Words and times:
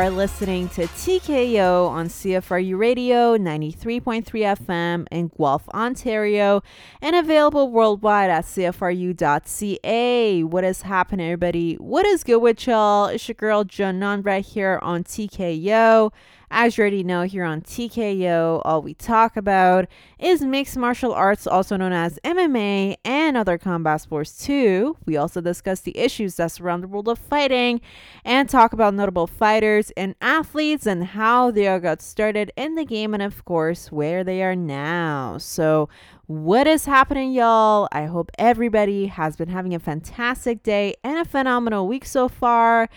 Are 0.00 0.08
listening 0.08 0.70
to 0.70 0.86
TKO 0.86 1.86
on 1.90 2.08
CFRU 2.08 2.78
Radio 2.78 3.36
93.3 3.36 4.24
FM 4.24 5.06
in 5.10 5.30
Guelph, 5.36 5.68
Ontario, 5.74 6.62
and 7.02 7.14
available 7.14 7.70
worldwide 7.70 8.30
at 8.30 8.46
CFRU.ca. 8.46 10.42
What 10.44 10.64
is 10.64 10.80
happening, 10.80 11.26
everybody? 11.26 11.74
What 11.74 12.06
is 12.06 12.24
good 12.24 12.38
with 12.38 12.66
y'all? 12.66 13.08
It's 13.08 13.28
your 13.28 13.34
girl, 13.34 13.64
Joan 13.64 14.00
Nonbra 14.00 14.40
here 14.40 14.78
on 14.80 15.04
TKO. 15.04 16.10
As 16.52 16.76
you 16.76 16.82
already 16.82 17.04
know, 17.04 17.22
here 17.22 17.44
on 17.44 17.60
TKO, 17.60 18.60
all 18.64 18.82
we 18.82 18.94
talk 18.94 19.36
about 19.36 19.86
is 20.18 20.42
mixed 20.42 20.76
martial 20.76 21.12
arts, 21.12 21.46
also 21.46 21.76
known 21.76 21.92
as 21.92 22.18
MMA, 22.24 22.96
and 23.04 23.36
other 23.36 23.56
combat 23.56 24.00
sports 24.00 24.36
too. 24.36 24.96
We 25.06 25.16
also 25.16 25.40
discuss 25.40 25.80
the 25.80 25.96
issues 25.96 26.34
that 26.36 26.50
surround 26.50 26.82
the 26.82 26.88
world 26.88 27.06
of 27.06 27.20
fighting 27.20 27.80
and 28.24 28.48
talk 28.48 28.72
about 28.72 28.94
notable 28.94 29.28
fighters 29.28 29.92
and 29.96 30.16
athletes 30.20 30.88
and 30.88 31.04
how 31.04 31.52
they 31.52 31.68
all 31.68 31.78
got 31.78 32.02
started 32.02 32.50
in 32.56 32.74
the 32.74 32.84
game 32.84 33.14
and, 33.14 33.22
of 33.22 33.44
course, 33.44 33.92
where 33.92 34.24
they 34.24 34.42
are 34.42 34.56
now. 34.56 35.38
So, 35.38 35.88
what 36.26 36.66
is 36.66 36.84
happening, 36.84 37.32
y'all? 37.32 37.86
I 37.92 38.06
hope 38.06 38.32
everybody 38.38 39.06
has 39.06 39.36
been 39.36 39.48
having 39.48 39.72
a 39.72 39.78
fantastic 39.78 40.64
day 40.64 40.94
and 41.04 41.18
a 41.18 41.24
phenomenal 41.24 41.86
week 41.86 42.04
so 42.04 42.28
far. 42.28 42.88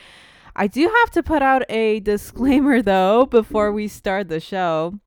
I 0.55 0.67
do 0.67 0.81
have 0.81 1.11
to 1.11 1.23
put 1.23 1.41
out 1.41 1.63
a 1.69 1.99
disclaimer 2.11 2.81
though 2.81 3.25
before 3.25 3.71
we 3.71 3.87
start 3.87 4.29
the 4.29 4.39
show. 4.39 4.99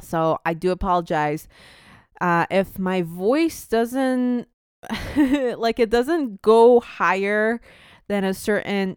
So 0.00 0.38
I 0.44 0.54
do 0.54 0.70
apologize. 0.70 1.48
Uh, 2.20 2.46
if 2.50 2.78
my 2.78 3.02
voice 3.02 3.66
doesn't 3.66 4.48
like 5.16 5.78
it 5.78 5.90
doesn't 5.90 6.40
go 6.42 6.80
higher 6.80 7.60
than 8.08 8.24
a 8.24 8.34
certain 8.34 8.96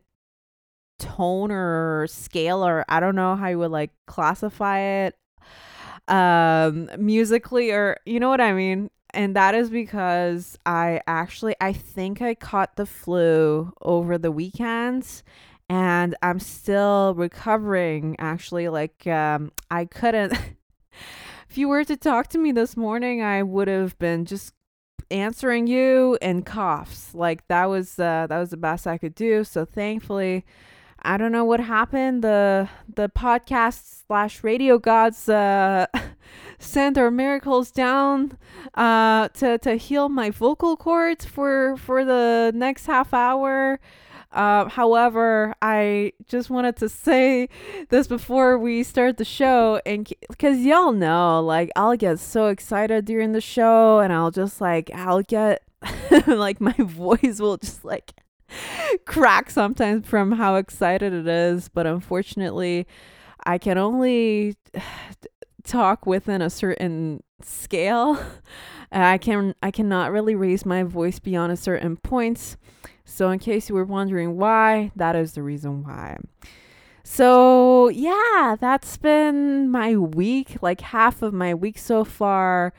tone 0.99 1.51
or 1.51 2.05
scale 2.07 2.63
or 2.63 2.85
I 2.87 2.99
don't 2.99 3.15
know 3.15 3.35
how 3.35 3.47
you 3.47 3.59
would 3.59 3.71
like 3.71 3.91
classify 4.05 4.79
it 4.79 5.15
um 6.07 6.89
musically 6.97 7.71
or 7.71 7.97
you 8.05 8.19
know 8.19 8.29
what 8.29 8.41
I 8.41 8.53
mean 8.53 8.91
and 9.11 9.35
that 9.35 9.55
is 9.55 9.69
because 9.69 10.57
I 10.65 11.01
actually 11.07 11.55
I 11.59 11.73
think 11.73 12.21
I 12.21 12.35
caught 12.35 12.75
the 12.75 12.85
flu 12.85 13.73
over 13.81 14.17
the 14.19 14.31
weekends 14.31 15.23
and 15.71 16.15
I'm 16.21 16.41
still 16.41 17.13
recovering 17.15 18.17
actually 18.19 18.67
like 18.67 19.07
um 19.07 19.53
I 19.71 19.85
couldn't 19.85 20.33
if 21.49 21.57
you 21.57 21.69
were 21.69 21.85
to 21.85 21.95
talk 21.95 22.27
to 22.27 22.37
me 22.37 22.51
this 22.51 22.75
morning 22.75 23.23
I 23.23 23.41
would 23.41 23.69
have 23.69 23.97
been 23.97 24.25
just 24.25 24.53
answering 25.09 25.67
you 25.67 26.17
in 26.21 26.43
coughs. 26.43 27.15
Like 27.15 27.47
that 27.47 27.65
was 27.69 27.97
uh, 27.99 28.27
that 28.27 28.37
was 28.37 28.49
the 28.49 28.57
best 28.57 28.85
I 28.85 28.97
could 28.97 29.15
do. 29.15 29.45
So 29.45 29.63
thankfully 29.63 30.45
I 31.03 31.15
don't 31.15 31.31
know 31.31 31.45
what 31.45 31.61
happened. 31.61 32.21
The 32.21 32.67
the 32.93 33.07
podcast 33.07 34.03
slash 34.07 34.43
radio 34.43 34.77
gods 34.77 35.29
uh 35.29 35.85
sent 36.59 36.97
our 36.97 37.11
miracles 37.11 37.71
down 37.71 38.37
uh 38.73 39.29
to 39.29 39.57
to 39.59 39.75
heal 39.75 40.09
my 40.09 40.31
vocal 40.31 40.75
cords 40.75 41.23
for 41.23 41.77
for 41.77 42.03
the 42.03 42.51
next 42.53 42.87
half 42.87 43.13
hour 43.13 43.79
uh, 44.33 44.69
however, 44.69 45.53
I 45.61 46.13
just 46.27 46.49
wanted 46.49 46.77
to 46.77 46.89
say 46.89 47.49
this 47.89 48.07
before 48.07 48.57
we 48.57 48.83
start 48.83 49.17
the 49.17 49.25
show, 49.25 49.81
and 49.85 50.11
because 50.29 50.59
y'all 50.59 50.93
know, 50.93 51.41
like, 51.41 51.69
I'll 51.75 51.97
get 51.97 52.19
so 52.19 52.47
excited 52.47 53.05
during 53.05 53.33
the 53.33 53.41
show, 53.41 53.99
and 53.99 54.13
I'll 54.13 54.31
just 54.31 54.61
like, 54.61 54.89
I'll 54.93 55.21
get 55.23 55.63
like 56.27 56.61
my 56.61 56.75
voice 56.79 57.39
will 57.39 57.57
just 57.57 57.83
like 57.83 58.13
crack 59.05 59.49
sometimes 59.49 60.05
from 60.05 60.33
how 60.33 60.55
excited 60.55 61.13
it 61.13 61.27
is. 61.27 61.69
But 61.69 61.87
unfortunately, 61.87 62.87
I 63.43 63.57
can 63.57 63.77
only 63.77 64.55
talk 65.63 66.05
within 66.05 66.41
a 66.41 66.49
certain 66.49 67.23
scale. 67.41 68.21
I 68.91 69.17
can 69.17 69.55
I 69.63 69.71
cannot 69.71 70.11
really 70.11 70.35
raise 70.35 70.65
my 70.65 70.83
voice 70.83 71.19
beyond 71.19 71.51
a 71.51 71.57
certain 71.57 71.95
point. 71.97 72.57
So, 73.11 73.29
in 73.29 73.39
case 73.39 73.67
you 73.67 73.75
were 73.75 73.83
wondering 73.83 74.37
why, 74.37 74.91
that 74.95 75.17
is 75.17 75.33
the 75.33 75.43
reason 75.43 75.83
why. 75.83 76.17
So, 77.03 77.89
yeah, 77.89 78.55
that's 78.57 78.95
been 78.95 79.69
my 79.69 79.97
week, 79.97 80.55
like 80.61 80.79
half 80.79 81.21
of 81.21 81.33
my 81.33 81.53
week 81.53 81.77
so 81.77 82.05
far. 82.05 82.73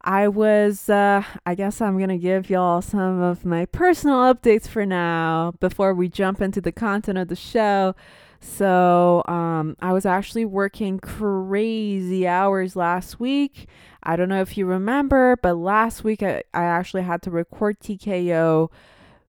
I 0.00 0.28
was, 0.28 0.88
uh, 0.88 1.24
I 1.44 1.56
guess 1.56 1.80
I'm 1.80 1.96
going 1.96 2.10
to 2.10 2.18
give 2.18 2.50
y'all 2.50 2.82
some 2.82 3.20
of 3.20 3.44
my 3.44 3.66
personal 3.66 4.32
updates 4.32 4.68
for 4.68 4.86
now 4.86 5.54
before 5.58 5.92
we 5.92 6.08
jump 6.08 6.40
into 6.40 6.60
the 6.60 6.72
content 6.72 7.18
of 7.18 7.26
the 7.26 7.34
show. 7.34 7.96
So, 8.38 9.24
um, 9.26 9.76
I 9.80 9.92
was 9.92 10.06
actually 10.06 10.44
working 10.44 11.00
crazy 11.00 12.28
hours 12.28 12.76
last 12.76 13.18
week. 13.18 13.66
I 14.04 14.14
don't 14.14 14.28
know 14.28 14.40
if 14.40 14.56
you 14.56 14.66
remember, 14.66 15.36
but 15.42 15.54
last 15.54 16.04
week 16.04 16.22
I, 16.22 16.44
I 16.54 16.62
actually 16.62 17.02
had 17.02 17.22
to 17.22 17.32
record 17.32 17.80
TKO 17.80 18.70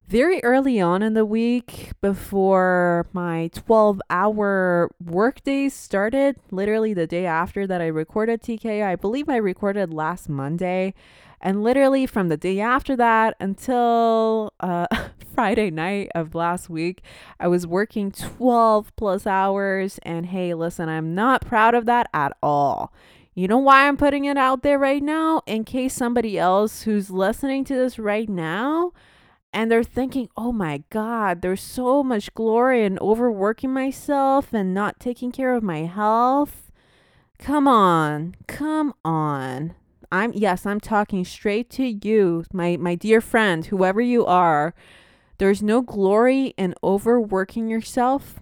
very 0.08 0.44
early 0.44 0.80
on 0.80 1.02
in 1.02 1.14
the 1.14 1.26
week 1.26 1.92
before 2.00 3.08
my 3.12 3.50
12 3.54 4.02
hour 4.10 4.92
workday 5.04 5.68
started, 5.70 6.36
literally 6.52 6.94
the 6.94 7.08
day 7.08 7.26
after 7.26 7.66
that 7.66 7.82
I 7.82 7.88
recorded 7.88 8.42
TK. 8.42 8.84
I 8.84 8.96
believe 8.96 9.30
I 9.30 9.38
recorded 9.38 9.94
last 9.94 10.30
Monday. 10.30 10.94
And 11.42 11.64
literally 11.64 12.06
from 12.06 12.30
the 12.30 12.38
day 12.38 12.60
after 12.60 12.96
that 12.96 13.36
until 13.40 14.54
uh, 14.60 14.88
Friday 15.36 15.72
night 15.72 16.12
of 16.14 16.36
last 16.36 16.70
week, 16.70 17.02
I 17.40 17.48
was 17.48 17.66
working 17.66 18.12
12 18.12 18.96
plus 18.96 19.26
hours. 19.26 20.00
And 20.04 20.28
hey, 20.28 20.54
listen, 20.54 20.88
I'm 20.88 21.16
not 21.16 21.46
proud 21.46 21.74
of 21.74 21.86
that 21.88 22.08
at 22.14 22.38
all. 22.44 22.94
You 23.34 23.48
know 23.48 23.58
why 23.58 23.88
I'm 23.88 23.98
putting 23.98 24.26
it 24.26 24.38
out 24.38 24.62
there 24.62 24.80
right 24.80 25.04
now? 25.04 25.42
In 25.46 25.66
case 25.66 25.94
somebody 25.94 26.38
else 26.38 26.84
who's 26.84 27.10
listening 27.10 27.66
to 27.66 27.76
this 27.76 28.00
right 28.00 28.30
now 28.30 28.94
and 29.56 29.72
they're 29.72 29.86
thinking, 29.86 30.28
oh 30.36 30.52
my 30.52 30.84
God, 30.90 31.42
there's 31.42 31.62
so 31.62 32.04
much 32.04 32.34
glory 32.34 32.84
in 32.84 33.00
overworking 33.00 33.74
myself 33.74 34.54
and 34.54 34.74
not 34.74 35.00
taking 35.00 35.32
care 35.32 35.56
of 35.56 35.64
my 35.64 35.86
health. 35.86 36.74
Come 37.40 37.66
on, 37.66 38.36
come 38.48 38.94
on. 39.06 39.74
I'm 40.12 40.34
yes, 40.34 40.66
I'm 40.66 40.82
talking 40.82 41.24
straight 41.24 41.70
to 41.72 41.86
you, 41.86 42.44
my 42.52 42.76
my 42.76 42.96
dear 42.96 43.22
friend, 43.22 43.66
whoever 43.66 44.02
you 44.02 44.26
are. 44.26 44.76
There's 45.38 45.64
no 45.64 45.82
glory 45.82 46.54
in 46.58 46.76
overworking 46.84 47.70
yourself. 47.70 48.42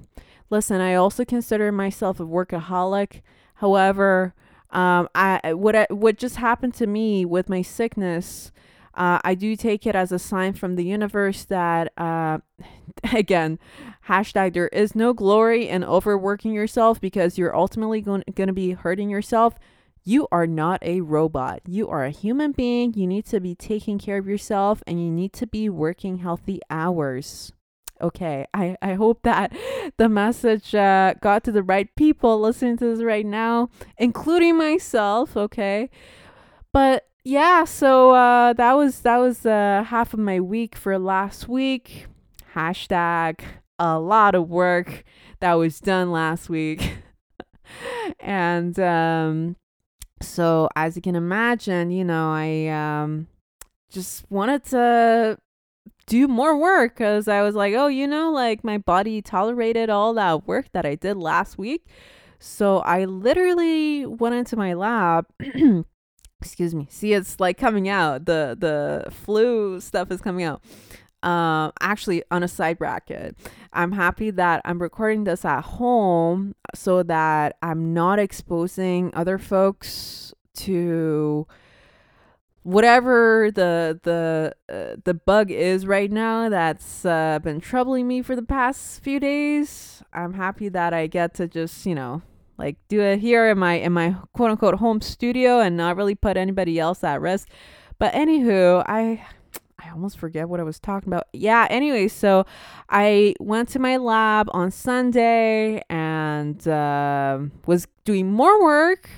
Listen, 0.50 0.82
I 0.82 0.96
also 0.96 1.24
consider 1.26 1.72
myself 1.72 2.20
a 2.20 2.26
workaholic. 2.26 3.22
However, 3.56 4.34
um, 4.72 5.08
I 5.14 5.54
what 5.54 5.76
I, 5.76 5.86
what 5.92 6.18
just 6.18 6.38
happened 6.38 6.74
to 6.76 6.88
me 6.88 7.24
with 7.24 7.50
my 7.50 7.62
sickness 7.62 8.52
uh, 8.96 9.20
I 9.24 9.36
do 9.36 9.56
take 9.56 9.88
it 9.88 9.96
as 9.96 10.12
a 10.12 10.20
sign 10.20 10.54
from 10.54 10.76
the 10.76 10.84
universe 10.84 11.46
that, 11.46 11.92
uh, 11.98 12.40
again, 13.14 13.60
hashtag 14.08 14.54
there 14.54 14.68
is 14.68 14.96
no 14.96 15.14
glory 15.14 15.68
in 15.68 15.84
overworking 15.84 16.54
yourself 16.54 17.02
because 17.02 17.38
you're 17.38 17.56
ultimately 17.56 18.02
going 18.02 18.24
to 18.36 18.54
be 18.54 18.72
hurting 18.72 19.10
yourself. 19.10 19.56
You 20.04 20.28
are 20.32 20.46
not 20.46 20.84
a 20.84 21.02
robot. 21.02 21.62
You 21.66 21.88
are 21.88 22.04
a 22.04 22.12
human 22.12 22.52
being. 22.52 22.94
You 22.94 23.08
need 23.08 23.26
to 23.28 23.40
be 23.40 23.56
taking 23.56 23.98
care 23.98 24.18
of 24.18 24.28
yourself 24.28 24.84
and 24.86 25.04
you 25.04 25.10
need 25.10 25.34
to 25.34 25.48
be 25.48 25.70
working 25.70 26.18
healthy 26.18 26.60
hours. 26.70 27.54
Okay, 28.02 28.46
I, 28.54 28.76
I 28.82 28.96
hope 28.96 29.24
that 29.24 29.56
the 29.98 30.10
message 30.10 30.76
uh, 30.76 31.14
got 31.22 31.44
to 31.46 31.52
the 31.52 31.64
right 31.64 31.94
people 31.96 32.40
listening 32.40 32.78
to 32.78 32.96
this 32.96 33.04
right 33.04 33.26
now, 33.26 33.70
including 33.98 34.58
myself. 34.58 35.38
Okay, 35.38 35.90
but 36.74 37.08
yeah, 37.24 37.64
so 37.64 38.12
uh, 38.12 38.54
that 38.54 38.74
was 38.74 39.00
that 39.02 39.18
was 39.18 39.46
uh, 39.46 39.84
half 39.88 40.14
of 40.14 40.20
my 40.20 40.40
week 40.40 40.76
for 40.76 40.98
last 41.00 41.48
week. 41.48 42.08
Hashtag 42.54 43.42
a 43.80 44.00
lot 44.00 44.36
of 44.36 44.50
work 44.50 45.04
that 45.40 45.54
was 45.54 45.80
done 45.80 46.12
last 46.12 46.50
week, 46.50 46.98
and 48.20 48.78
um, 48.80 49.56
so 50.22 50.70
as 50.76 50.96
you 50.96 51.02
can 51.02 51.16
imagine, 51.16 51.92
you 51.92 52.04
know, 52.04 52.32
I 52.32 52.68
um, 52.68 53.28
just 53.90 54.30
wanted 54.30 54.66
to 54.66 55.38
do 56.08 56.28
more 56.28 56.58
work 56.58 56.96
because 56.96 57.28
I 57.28 57.42
was 57.42 57.56
like, 57.56 57.74
oh, 57.74 57.88
you 57.88 58.08
know, 58.08 58.32
like 58.32 58.64
my 58.64 58.78
body 58.78 59.22
tolerated 59.22 59.90
all 59.90 60.14
that 60.16 60.48
work 60.48 60.66
that 60.74 60.86
I 60.86 60.96
did 60.96 61.18
last 61.18 61.58
week. 61.58 61.86
So 62.40 62.80
I 62.80 63.06
literally 63.06 64.06
went 64.06 64.36
into 64.36 64.58
my 64.58 64.74
lab 64.74 65.26
excuse 66.46 66.76
me. 66.76 66.88
See 66.90 67.14
it's 67.14 67.40
like 67.40 67.58
coming 67.58 67.90
out. 67.90 68.26
The 68.26 68.56
the 68.60 69.12
flu 69.12 69.80
stuff 69.80 70.12
is 70.12 70.22
coming 70.22 70.44
out. 70.44 70.62
Um 71.24 71.72
actually 71.80 72.24
on 72.32 72.44
a 72.44 72.50
side 72.50 72.78
bracket 72.78 73.38
i'm 73.72 73.94
happy 73.94 74.30
that 74.30 74.62
i'm 74.66 74.82
recording 74.82 75.24
this 75.24 75.46
at 75.46 75.62
home 75.62 76.54
so 76.76 77.02
that 77.02 77.56
i'm 77.62 77.94
not 77.94 78.20
exposing 78.20 79.10
other 79.16 79.38
folks 79.38 80.34
to 80.54 81.48
whatever 82.64 83.52
the 83.54 84.00
the 84.04 84.54
uh, 84.74 84.96
the 85.04 85.14
bug 85.14 85.52
is 85.52 85.86
right 85.86 86.12
now 86.12 86.50
that's 86.50 87.06
uh, 87.06 87.40
been 87.40 87.60
troubling 87.60 88.08
me 88.08 88.22
for 88.22 88.36
the 88.36 88.44
past 88.44 89.04
few 89.04 89.20
days. 89.20 90.02
I'm 90.14 90.34
happy 90.34 90.70
that 90.70 90.94
I 90.94 91.08
get 91.08 91.34
to 91.36 91.48
just 91.48 91.86
you 91.86 91.96
know 91.96 92.22
like 92.58 92.78
do 92.88 93.02
it 93.02 93.20
here 93.20 93.50
in 93.50 93.58
my 93.58 93.76
in 93.76 93.94
my 93.94 94.16
quote 94.34 94.52
unquote 94.52 94.76
home 94.76 95.02
studio 95.02 95.60
and 95.60 95.76
not 95.76 95.98
really 95.98 96.16
put 96.16 96.38
anybody 96.38 96.80
else 96.80 97.04
at 97.04 97.22
risk. 97.22 97.50
But 98.00 98.14
anywho, 98.14 98.84
I 98.88 99.26
I 99.80 99.90
almost 99.90 100.18
forget 100.18 100.48
what 100.48 100.60
I 100.60 100.64
was 100.64 100.80
talking 100.80 101.10
about. 101.10 101.28
Yeah, 101.34 101.68
anyway, 101.70 102.08
so 102.08 102.46
I 102.90 103.36
went 103.40 103.70
to 103.70 103.80
my 103.80 103.98
lab 103.98 104.50
on 104.52 104.72
Sunday 104.72 105.82
and 105.90 106.66
uh, 106.68 107.40
was 107.66 107.88
doing 108.06 108.32
more 108.32 108.64
work 108.64 109.10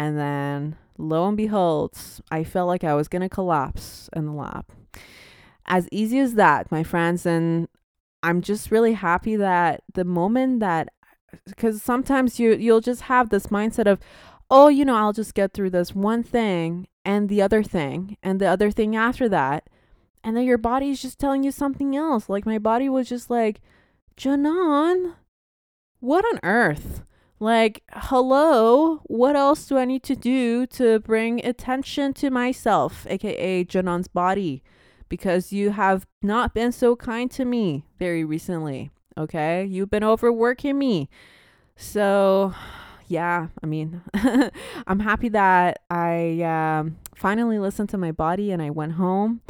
and 0.00 0.16
then 0.16 0.76
lo 0.96 1.28
and 1.28 1.36
behold, 1.36 1.98
I 2.30 2.42
felt 2.42 2.68
like 2.68 2.84
I 2.84 2.94
was 2.94 3.06
going 3.06 3.20
to 3.20 3.28
collapse 3.28 4.08
in 4.14 4.24
the 4.24 4.32
lab. 4.32 4.64
As 5.66 5.88
easy 5.92 6.18
as 6.18 6.34
that, 6.36 6.72
my 6.72 6.82
friends. 6.82 7.26
And 7.26 7.68
I'm 8.22 8.40
just 8.40 8.70
really 8.70 8.94
happy 8.94 9.36
that 9.36 9.82
the 9.92 10.04
moment 10.04 10.60
that, 10.60 10.88
because 11.46 11.82
sometimes 11.82 12.38
you, 12.38 12.52
you'll 12.54 12.80
just 12.80 13.02
have 13.02 13.30
this 13.30 13.48
mindset 13.48 13.86
of, 13.86 13.98
oh, 14.50 14.68
you 14.68 14.84
know, 14.84 14.96
I'll 14.96 15.12
just 15.12 15.34
get 15.34 15.52
through 15.52 15.70
this 15.70 15.94
one 15.94 16.22
thing 16.22 16.88
and 17.04 17.28
the 17.28 17.42
other 17.42 17.62
thing 17.62 18.16
and 18.22 18.40
the 18.40 18.46
other 18.46 18.70
thing 18.70 18.96
after 18.96 19.28
that. 19.28 19.68
And 20.22 20.36
then 20.36 20.44
your 20.44 20.58
body's 20.58 21.00
just 21.00 21.18
telling 21.18 21.44
you 21.44 21.50
something 21.50 21.96
else. 21.96 22.28
Like 22.28 22.44
my 22.44 22.58
body 22.58 22.88
was 22.88 23.08
just 23.08 23.30
like, 23.30 23.60
Janan, 24.16 25.14
what 26.00 26.24
on 26.26 26.40
earth? 26.42 27.04
Like, 27.38 27.82
hello, 27.90 29.00
what 29.04 29.34
else 29.34 29.66
do 29.66 29.78
I 29.78 29.86
need 29.86 30.02
to 30.02 30.14
do 30.14 30.66
to 30.66 30.98
bring 30.98 31.42
attention 31.44 32.12
to 32.14 32.28
myself, 32.30 33.06
aka 33.08 33.64
Janan's 33.64 34.08
body? 34.08 34.62
Because 35.10 35.52
you 35.52 35.72
have 35.72 36.06
not 36.22 36.54
been 36.54 36.72
so 36.72 36.96
kind 36.96 37.30
to 37.32 37.44
me 37.44 37.84
very 37.98 38.24
recently. 38.24 38.90
Okay. 39.18 39.66
You've 39.66 39.90
been 39.90 40.04
overworking 40.04 40.78
me. 40.78 41.10
So, 41.76 42.54
yeah, 43.08 43.48
I 43.62 43.66
mean, 43.66 44.00
I'm 44.86 45.00
happy 45.00 45.28
that 45.30 45.80
I 45.90 46.40
um, 46.42 46.96
finally 47.14 47.58
listened 47.58 47.90
to 47.90 47.98
my 47.98 48.12
body 48.12 48.50
and 48.50 48.62
I 48.62 48.70
went 48.70 48.92
home. 48.92 49.42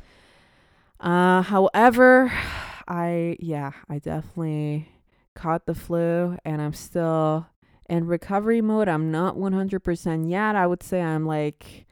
Uh, 0.98 1.42
however, 1.42 2.32
I, 2.88 3.36
yeah, 3.38 3.70
I 3.88 4.00
definitely 4.00 4.88
caught 5.34 5.66
the 5.66 5.74
flu 5.76 6.36
and 6.44 6.60
I'm 6.60 6.72
still 6.72 7.46
in 7.90 8.06
recovery 8.06 8.60
mode, 8.60 8.88
I'm 8.88 9.10
not 9.10 9.36
100% 9.36 10.30
yet. 10.30 10.54
I 10.54 10.66
would 10.66 10.82
say 10.82 11.02
I'm 11.02 11.26
like 11.26 11.86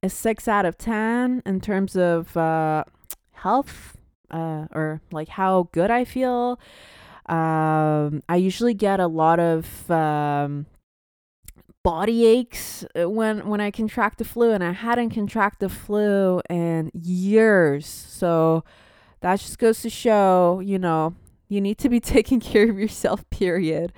a 0.00 0.08
6 0.08 0.48
out 0.48 0.64
of 0.64 0.78
10 0.78 1.42
in 1.44 1.60
terms 1.60 1.96
of 1.96 2.36
uh, 2.36 2.84
health 3.44 3.96
uh, 4.30 4.66
or 4.72 5.00
like 5.12 5.28
how 5.28 5.68
good 5.72 5.90
I 5.90 6.04
feel. 6.04 6.58
Um, 7.26 8.22
I 8.28 8.36
usually 8.36 8.74
get 8.74 9.00
a 9.00 9.06
lot 9.06 9.38
of 9.38 9.90
um, 9.90 10.66
body 11.82 12.26
aches 12.26 12.84
uh, 12.98 13.08
when 13.08 13.46
when 13.48 13.60
I 13.60 13.70
contract 13.70 14.18
the 14.18 14.24
flu, 14.24 14.50
and 14.50 14.64
I 14.64 14.72
hadn't 14.72 15.10
contracted 15.10 15.60
the 15.68 15.74
flu 15.74 16.40
in 16.50 16.90
years. 16.94 17.86
So 17.86 18.64
that 19.20 19.38
just 19.40 19.58
goes 19.58 19.80
to 19.82 19.90
show, 19.90 20.60
you 20.60 20.78
know, 20.78 21.14
you 21.48 21.60
need 21.60 21.78
to 21.78 21.88
be 21.88 22.00
taking 22.16 22.40
care 22.40 22.68
of 22.68 22.78
yourself. 22.78 23.28
Period. 23.30 23.92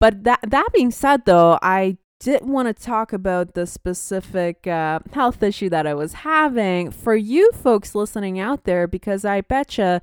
But 0.00 0.24
that 0.24 0.40
that 0.48 0.68
being 0.74 0.90
said, 0.90 1.24
though, 1.24 1.58
I 1.62 1.96
did 2.22 2.46
want 2.46 2.68
to 2.68 2.84
talk 2.84 3.12
about 3.12 3.54
the 3.54 3.66
specific 3.66 4.66
uh, 4.66 5.00
health 5.12 5.42
issue 5.42 5.68
that 5.70 5.86
I 5.86 5.94
was 5.94 6.12
having 6.12 6.90
for 6.90 7.16
you 7.16 7.50
folks 7.52 7.94
listening 7.94 8.38
out 8.38 8.64
there, 8.64 8.86
because 8.86 9.24
I 9.24 9.40
betcha 9.40 10.00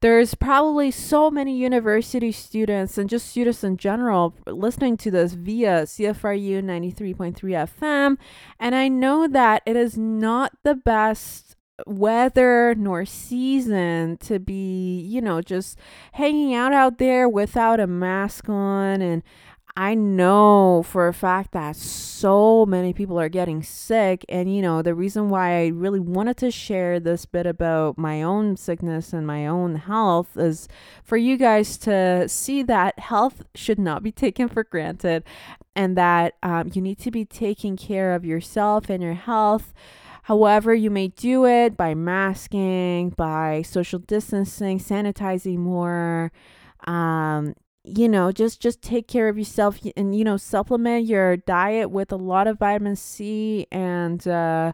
there's 0.00 0.34
probably 0.34 0.90
so 0.90 1.30
many 1.30 1.56
university 1.56 2.30
students 2.30 2.96
and 2.96 3.10
just 3.10 3.28
students 3.28 3.64
in 3.64 3.76
general 3.76 4.34
listening 4.46 4.96
to 4.98 5.10
this 5.10 5.32
via 5.32 5.82
CFRU 5.82 6.62
93.3 6.62 7.34
FM. 7.34 8.16
And 8.60 8.74
I 8.74 8.88
know 8.88 9.26
that 9.26 9.62
it 9.66 9.76
is 9.76 9.98
not 9.98 10.52
the 10.62 10.76
best 10.76 11.56
weather 11.86 12.74
nor 12.76 13.04
season 13.04 14.16
to 14.18 14.38
be, 14.38 15.00
you 15.00 15.20
know, 15.20 15.40
just 15.40 15.78
hanging 16.12 16.54
out 16.54 16.72
out 16.72 16.98
there 16.98 17.28
without 17.28 17.80
a 17.80 17.86
mask 17.86 18.48
on. 18.48 19.02
And 19.02 19.22
I 19.80 19.94
know 19.94 20.82
for 20.82 21.06
a 21.06 21.14
fact 21.14 21.52
that 21.52 21.76
so 21.76 22.66
many 22.66 22.92
people 22.92 23.18
are 23.20 23.28
getting 23.28 23.62
sick. 23.62 24.24
And, 24.28 24.52
you 24.52 24.60
know, 24.60 24.82
the 24.82 24.92
reason 24.92 25.28
why 25.28 25.60
I 25.60 25.66
really 25.68 26.00
wanted 26.00 26.36
to 26.38 26.50
share 26.50 26.98
this 26.98 27.26
bit 27.26 27.46
about 27.46 27.96
my 27.96 28.20
own 28.20 28.56
sickness 28.56 29.12
and 29.12 29.24
my 29.24 29.46
own 29.46 29.76
health 29.76 30.36
is 30.36 30.66
for 31.04 31.16
you 31.16 31.36
guys 31.36 31.78
to 31.78 32.28
see 32.28 32.64
that 32.64 32.98
health 32.98 33.44
should 33.54 33.78
not 33.78 34.02
be 34.02 34.10
taken 34.24 34.48
for 34.48 34.64
granted 34.64 35.22
and 35.76 35.96
that 35.96 36.34
um, 36.42 36.72
you 36.74 36.82
need 36.82 36.98
to 36.98 37.12
be 37.12 37.24
taking 37.24 37.76
care 37.76 38.16
of 38.16 38.24
yourself 38.24 38.90
and 38.90 39.00
your 39.00 39.14
health 39.14 39.72
However, 40.24 40.74
you 40.74 40.90
may 40.90 41.08
do 41.08 41.46
it 41.46 41.74
by 41.74 41.94
masking, 41.94 43.08
by 43.08 43.62
social 43.62 43.98
distancing, 43.98 44.78
sanitizing 44.78 45.56
more. 45.56 46.30
Um, 46.86 47.54
you 47.96 48.08
know, 48.08 48.32
just 48.32 48.60
just 48.60 48.82
take 48.82 49.08
care 49.08 49.28
of 49.28 49.38
yourself 49.38 49.78
and 49.96 50.16
you 50.16 50.24
know 50.24 50.36
supplement 50.36 51.06
your 51.06 51.36
diet 51.36 51.90
with 51.90 52.12
a 52.12 52.16
lot 52.16 52.46
of 52.46 52.58
vitamin 52.58 52.96
C 52.96 53.66
and 53.70 54.26
uh, 54.26 54.72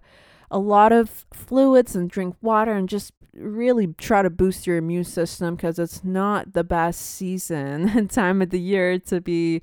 a 0.51 0.59
lot 0.59 0.93
of 0.93 1.27
fluids 1.33 1.95
and 1.97 2.11
drink 2.11 2.37
water 2.41 2.73
and 2.73 2.89
just 2.89 3.13
really 3.37 3.89
try 3.99 4.23
to 4.23 4.31
boost 4.31 4.67
your 4.67 4.77
immune 4.77 5.05
system 5.05 5.57
because 5.57 5.79
it's 5.79 6.05
not 6.05 6.53
the 6.53 6.65
best 6.65 7.01
season 7.01 7.89
and 7.97 8.11
time 8.11 8.41
of 8.41 8.51
the 8.51 8.61
year 8.61 8.99
to 8.99 9.21
be 9.21 9.63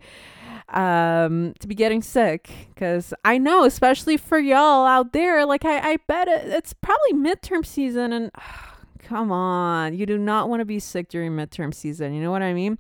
um 0.69 1.54
to 1.59 1.68
be 1.68 1.75
getting 1.75 2.01
sick 2.01 2.50
because 2.74 3.13
i 3.25 3.38
know 3.38 3.65
especially 3.65 4.15
for 4.15 4.39
y'all 4.39 4.86
out 4.86 5.12
there 5.12 5.45
like 5.45 5.65
i 5.65 5.92
i 5.92 5.97
bet 6.07 6.27
it, 6.27 6.47
it's 6.47 6.74
probably 6.74 7.13
midterm 7.13 7.65
season 7.65 8.13
and 8.13 8.31
oh, 8.38 8.68
come 9.00 9.31
on 9.31 9.94
you 9.94 10.06
do 10.06 10.18
not 10.18 10.47
want 10.47 10.62
to 10.62 10.65
be 10.65 10.80
sick 10.80 11.09
during 11.09 11.31
midterm 11.31 11.74
season 11.74 12.13
you 12.13 12.21
know 12.21 12.31
what 12.31 12.42
i 12.42 12.54
mean 12.54 12.77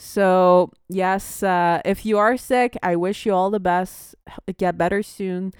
so 0.00 0.70
yes 0.88 1.42
uh 1.42 1.82
if 1.84 2.06
you 2.06 2.16
are 2.16 2.36
sick 2.36 2.76
i 2.84 2.94
wish 2.94 3.26
you 3.26 3.32
all 3.32 3.50
the 3.50 3.58
best 3.58 4.14
get 4.56 4.78
better 4.78 5.02
soon 5.02 5.52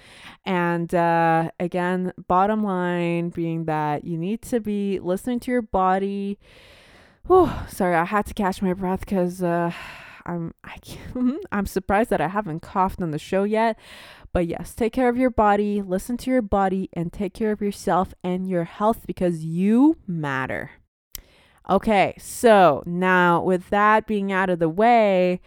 and 0.45 0.95
uh 0.95 1.51
again 1.59 2.13
bottom 2.29 2.63
line 2.63 3.29
being 3.29 3.65
that 3.65 4.05
you 4.05 4.17
need 4.17 4.41
to 4.41 4.61
be 4.61 4.97
listening 4.99 5.41
to 5.41 5.51
your 5.51 5.61
body 5.61 6.39
oh 7.29 7.65
sorry 7.69 7.95
i 7.95 8.05
had 8.05 8.25
to 8.25 8.33
catch 8.33 8.61
my 8.61 8.73
breath 8.73 9.01
because 9.01 9.43
uh 9.43 9.73
I'm 10.25 10.53
I 10.63 10.77
I'm 11.51 11.65
surprised 11.65 12.09
that 12.11 12.21
I 12.21 12.27
haven't 12.27 12.61
coughed 12.61 13.01
on 13.01 13.11
the 13.11 13.19
show 13.19 13.43
yet. 13.43 13.77
But 14.31 14.47
yes, 14.47 14.75
take 14.75 14.93
care 14.93 15.09
of 15.09 15.17
your 15.17 15.31
body, 15.31 15.81
listen 15.81 16.15
to 16.17 16.31
your 16.31 16.43
body 16.43 16.89
and 16.93 17.11
take 17.11 17.33
care 17.33 17.51
of 17.51 17.61
yourself 17.61 18.13
and 18.23 18.47
your 18.47 18.65
health 18.65 19.07
because 19.07 19.43
you 19.43 19.97
matter. 20.05 20.71
Okay, 21.69 22.15
so 22.17 22.81
now 22.87 23.43
with 23.43 23.69
that 23.69 24.07
being 24.07 24.31
out 24.31 24.49
of 24.49 24.57
the 24.57 24.69
way, 24.69 25.39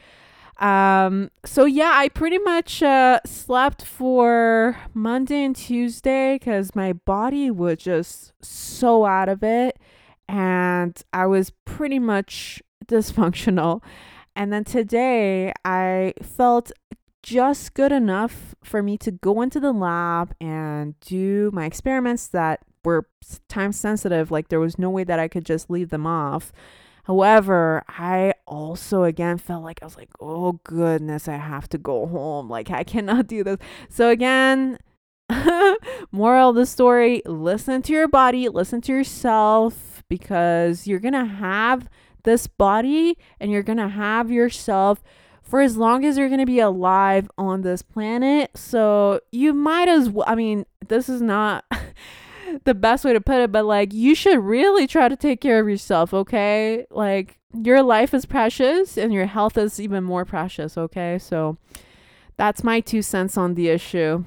um 0.59 1.31
so 1.45 1.65
yeah, 1.65 1.93
I 1.95 2.09
pretty 2.09 2.39
much 2.39 2.83
uh 2.83 3.19
slept 3.27 3.85
for 3.85 4.79
Monday 4.95 5.45
and 5.45 5.57
Tuesday 5.57 6.39
cuz 6.39 6.77
my 6.77 6.93
body 6.93 7.51
was 7.51 7.79
just 7.79 8.33
so 8.41 9.05
out 9.05 9.29
of 9.29 9.43
it 9.43 9.79
and 10.29 11.01
I 11.13 11.27
was 11.27 11.51
pretty 11.65 11.99
much 11.99 12.63
dysfunctional. 12.87 13.83
And 14.37 14.53
then 14.53 14.65
today 14.65 15.53
I 15.65 16.15
felt 16.23 16.71
just 17.23 17.75
good 17.75 17.93
enough 17.93 18.55
for 18.65 18.83
me 18.83 18.97
to 18.99 19.11
go 19.11 19.43
into 19.43 19.61
the 19.61 19.73
lab 19.73 20.35
and 20.41 20.99
do 21.01 21.51
my 21.53 21.67
experiments 21.67 22.29
that 22.29 22.61
were 22.85 23.07
time 23.49 23.73
sensitive. 23.73 24.31
Like 24.31 24.49
there 24.49 24.61
was 24.61 24.79
no 24.79 24.91
way 24.91 25.05
that 25.05 25.19
I 25.19 25.29
could 25.29 25.45
just 25.45 25.71
leave 25.71 25.91
them 25.91 26.07
off. 26.07 26.53
However, 27.05 27.83
I 27.89 28.35
also 28.47 29.03
again 29.05 29.39
felt 29.39 29.65
like 29.65 29.81
I 29.83 29.85
was 29.85 29.97
like, 29.97 30.11
oh 30.21 30.61
goodness, 30.65 31.29
I 31.29 31.37
have 31.37 31.69
to 31.71 31.79
go 31.79 32.07
home. 32.07 32.49
Like 32.49 32.71
I 32.71 32.85
cannot 32.85 33.27
do 33.27 33.43
this. 33.43 33.59
So 33.89 34.09
again, 34.09 34.79
moral 36.13 36.51
of 36.51 36.57
the 36.57 36.67
story 36.67 37.23
listen 37.27 37.83
to 37.83 37.93
your 37.93 38.09
body, 38.09 38.49
listen 38.49 38.81
to 38.83 38.93
yourself 38.93 40.03
because 40.09 40.87
you're 40.87 41.01
going 41.01 41.15
to 41.15 41.25
have 41.25 41.89
this 42.25 42.47
body 42.47 43.17
and 43.41 43.51
you're 43.51 43.63
going 43.63 43.79
to 43.79 43.89
have 43.89 44.31
yourself 44.31 45.03
for 45.43 45.61
as 45.61 45.77
long 45.77 46.05
as 46.05 46.17
you're 46.17 46.29
going 46.29 46.41
to 46.41 46.47
be 46.47 46.61
alive 46.61 47.31
on 47.37 47.63
this 47.63 47.83
planet. 47.83 48.51
So 48.55 49.21
you 49.33 49.53
might 49.53 49.89
as 49.89 50.09
well, 50.09 50.25
I 50.29 50.35
mean, 50.35 50.67
this 50.87 51.09
is 51.09 51.21
not 51.21 51.65
the 52.65 52.75
best 52.75 53.05
way 53.05 53.13
to 53.13 53.21
put 53.21 53.41
it, 53.41 53.53
but 53.53 53.65
like 53.65 53.93
you 53.93 54.15
should 54.15 54.39
really 54.39 54.87
try 54.87 55.09
to 55.09 55.17
take 55.17 55.41
care 55.41 55.61
of 55.61 55.69
yourself, 55.69 56.13
okay? 56.13 56.87
Like 56.91 57.39
your 57.55 57.83
life 57.83 58.15
is 58.15 58.27
precious 58.27 58.97
and 58.97 59.13
your 59.13 59.27
health 59.27 59.59
is 59.59 59.81
even 59.81 60.05
more 60.05 60.25
precious, 60.25 60.77
okay? 60.79 61.19
So 61.19 61.59
that's 62.37 62.65
my 62.65 62.81
two 62.81 63.03
cents 63.03 63.37
on 63.37 63.55
the 63.55 63.69
issue. 63.69 64.25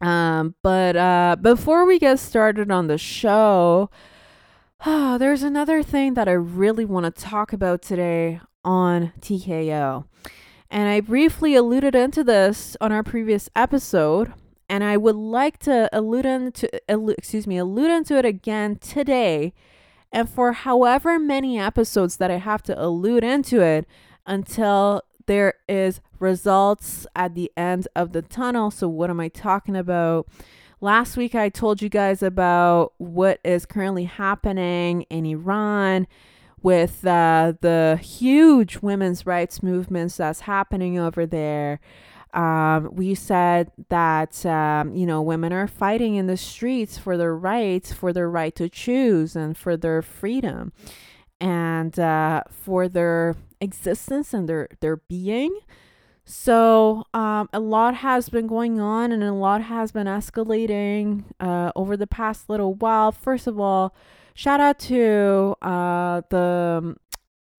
Um, 0.00 0.54
but 0.62 0.96
uh, 0.96 1.36
before 1.40 1.86
we 1.86 1.98
get 1.98 2.18
started 2.18 2.70
on 2.70 2.86
the 2.86 2.98
show, 2.98 3.90
oh, 4.84 5.18
there's 5.18 5.42
another 5.42 5.82
thing 5.82 6.14
that 6.14 6.28
I 6.28 6.32
really 6.32 6.84
want 6.84 7.06
to 7.06 7.22
talk 7.22 7.52
about 7.52 7.82
today 7.82 8.40
on 8.64 9.12
TKO. 9.20 10.04
And 10.70 10.88
I 10.88 11.00
briefly 11.00 11.54
alluded 11.54 11.94
into 11.94 12.24
this 12.24 12.76
on 12.80 12.92
our 12.92 13.02
previous 13.02 13.48
episode, 13.54 14.32
and 14.68 14.82
I 14.84 14.96
would 14.96 15.16
like 15.16 15.58
to 15.60 15.88
allude 15.92 16.26
allude, 16.88 17.18
excuse 17.18 17.46
me, 17.46 17.58
allude 17.58 17.90
into 17.90 18.16
it 18.16 18.24
again 18.24 18.76
today. 18.76 19.52
And 20.12 20.28
for 20.28 20.52
however 20.52 21.18
many 21.18 21.58
episodes 21.58 22.16
that 22.18 22.30
I 22.30 22.38
have 22.38 22.62
to 22.64 22.80
allude 22.82 23.24
into 23.24 23.60
it 23.60 23.86
until 24.26 25.02
there 25.26 25.54
is 25.68 26.00
results 26.18 27.06
at 27.14 27.34
the 27.34 27.52
end 27.56 27.86
of 27.94 28.12
the 28.12 28.22
tunnel. 28.22 28.70
So 28.70 28.88
what 28.88 29.10
am 29.10 29.20
I 29.20 29.28
talking 29.28 29.76
about? 29.76 30.28
Last 30.80 31.16
week 31.16 31.34
I 31.34 31.48
told 31.48 31.82
you 31.82 31.88
guys 31.88 32.22
about 32.22 32.92
what 32.98 33.40
is 33.44 33.66
currently 33.66 34.04
happening 34.04 35.02
in 35.02 35.26
Iran 35.26 36.06
with 36.62 37.06
uh, 37.06 37.54
the 37.60 37.98
huge 38.02 38.78
women's 38.78 39.26
rights 39.26 39.62
movements 39.62 40.16
that's 40.16 40.40
happening 40.40 40.98
over 40.98 41.26
there. 41.26 41.80
Um, 42.36 42.90
we 42.92 43.14
said 43.14 43.72
that 43.88 44.44
um, 44.44 44.94
you 44.94 45.06
know 45.06 45.22
women 45.22 45.52
are 45.54 45.66
fighting 45.66 46.16
in 46.16 46.26
the 46.26 46.36
streets 46.36 46.98
for 46.98 47.16
their 47.16 47.34
rights, 47.34 47.92
for 47.92 48.12
their 48.12 48.28
right 48.28 48.54
to 48.56 48.68
choose, 48.68 49.34
and 49.34 49.56
for 49.56 49.76
their 49.76 50.02
freedom, 50.02 50.72
and 51.40 51.98
uh, 51.98 52.42
for 52.50 52.88
their 52.88 53.36
existence 53.60 54.34
and 54.34 54.48
their 54.48 54.68
their 54.80 54.96
being. 54.96 55.58
So 56.26 57.04
um, 57.14 57.48
a 57.52 57.60
lot 57.60 57.94
has 57.94 58.28
been 58.28 58.46
going 58.46 58.80
on, 58.80 59.12
and 59.12 59.22
a 59.22 59.32
lot 59.32 59.62
has 59.62 59.92
been 59.92 60.06
escalating 60.06 61.24
uh, 61.40 61.72
over 61.74 61.96
the 61.96 62.06
past 62.06 62.50
little 62.50 62.74
while. 62.74 63.12
First 63.12 63.46
of 63.46 63.58
all, 63.58 63.94
shout 64.34 64.60
out 64.60 64.78
to 64.80 65.54
uh, 65.62 66.20
the 66.28 66.96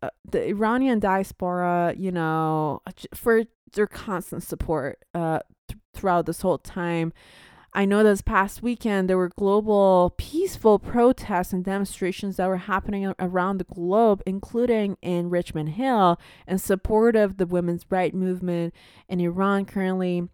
uh, 0.04 0.10
the 0.30 0.50
Iranian 0.50 1.00
diaspora, 1.00 1.96
you 1.98 2.12
know, 2.12 2.84
for 3.16 3.46
their 3.74 3.88
constant 3.88 4.44
support 4.44 5.00
uh, 5.14 5.40
th- 5.68 5.80
throughout 5.94 6.26
this 6.26 6.42
whole 6.42 6.58
time. 6.58 7.14
I 7.74 7.86
know 7.86 8.02
this 8.02 8.22
past 8.22 8.64
weekend 8.64 9.08
there 9.08 9.18
were 9.18 9.30
global 9.38 10.16
peaceful 10.18 10.80
protests 10.80 11.54
and 11.54 11.64
demonstrations 11.64 12.38
that 12.38 12.48
were 12.48 12.58
happening 12.58 13.14
around 13.20 13.60
the 13.60 13.66
globe, 13.66 14.24
including 14.26 14.98
in 15.02 15.30
Richmond 15.30 15.70
Hill, 15.70 16.20
in 16.48 16.58
support 16.58 17.16
of 17.16 17.38
the 17.38 17.46
women's 17.46 17.86
right 17.90 18.16
movement 18.16 18.74
in 19.08 19.20
Iran 19.20 19.66
currently. 19.66 20.28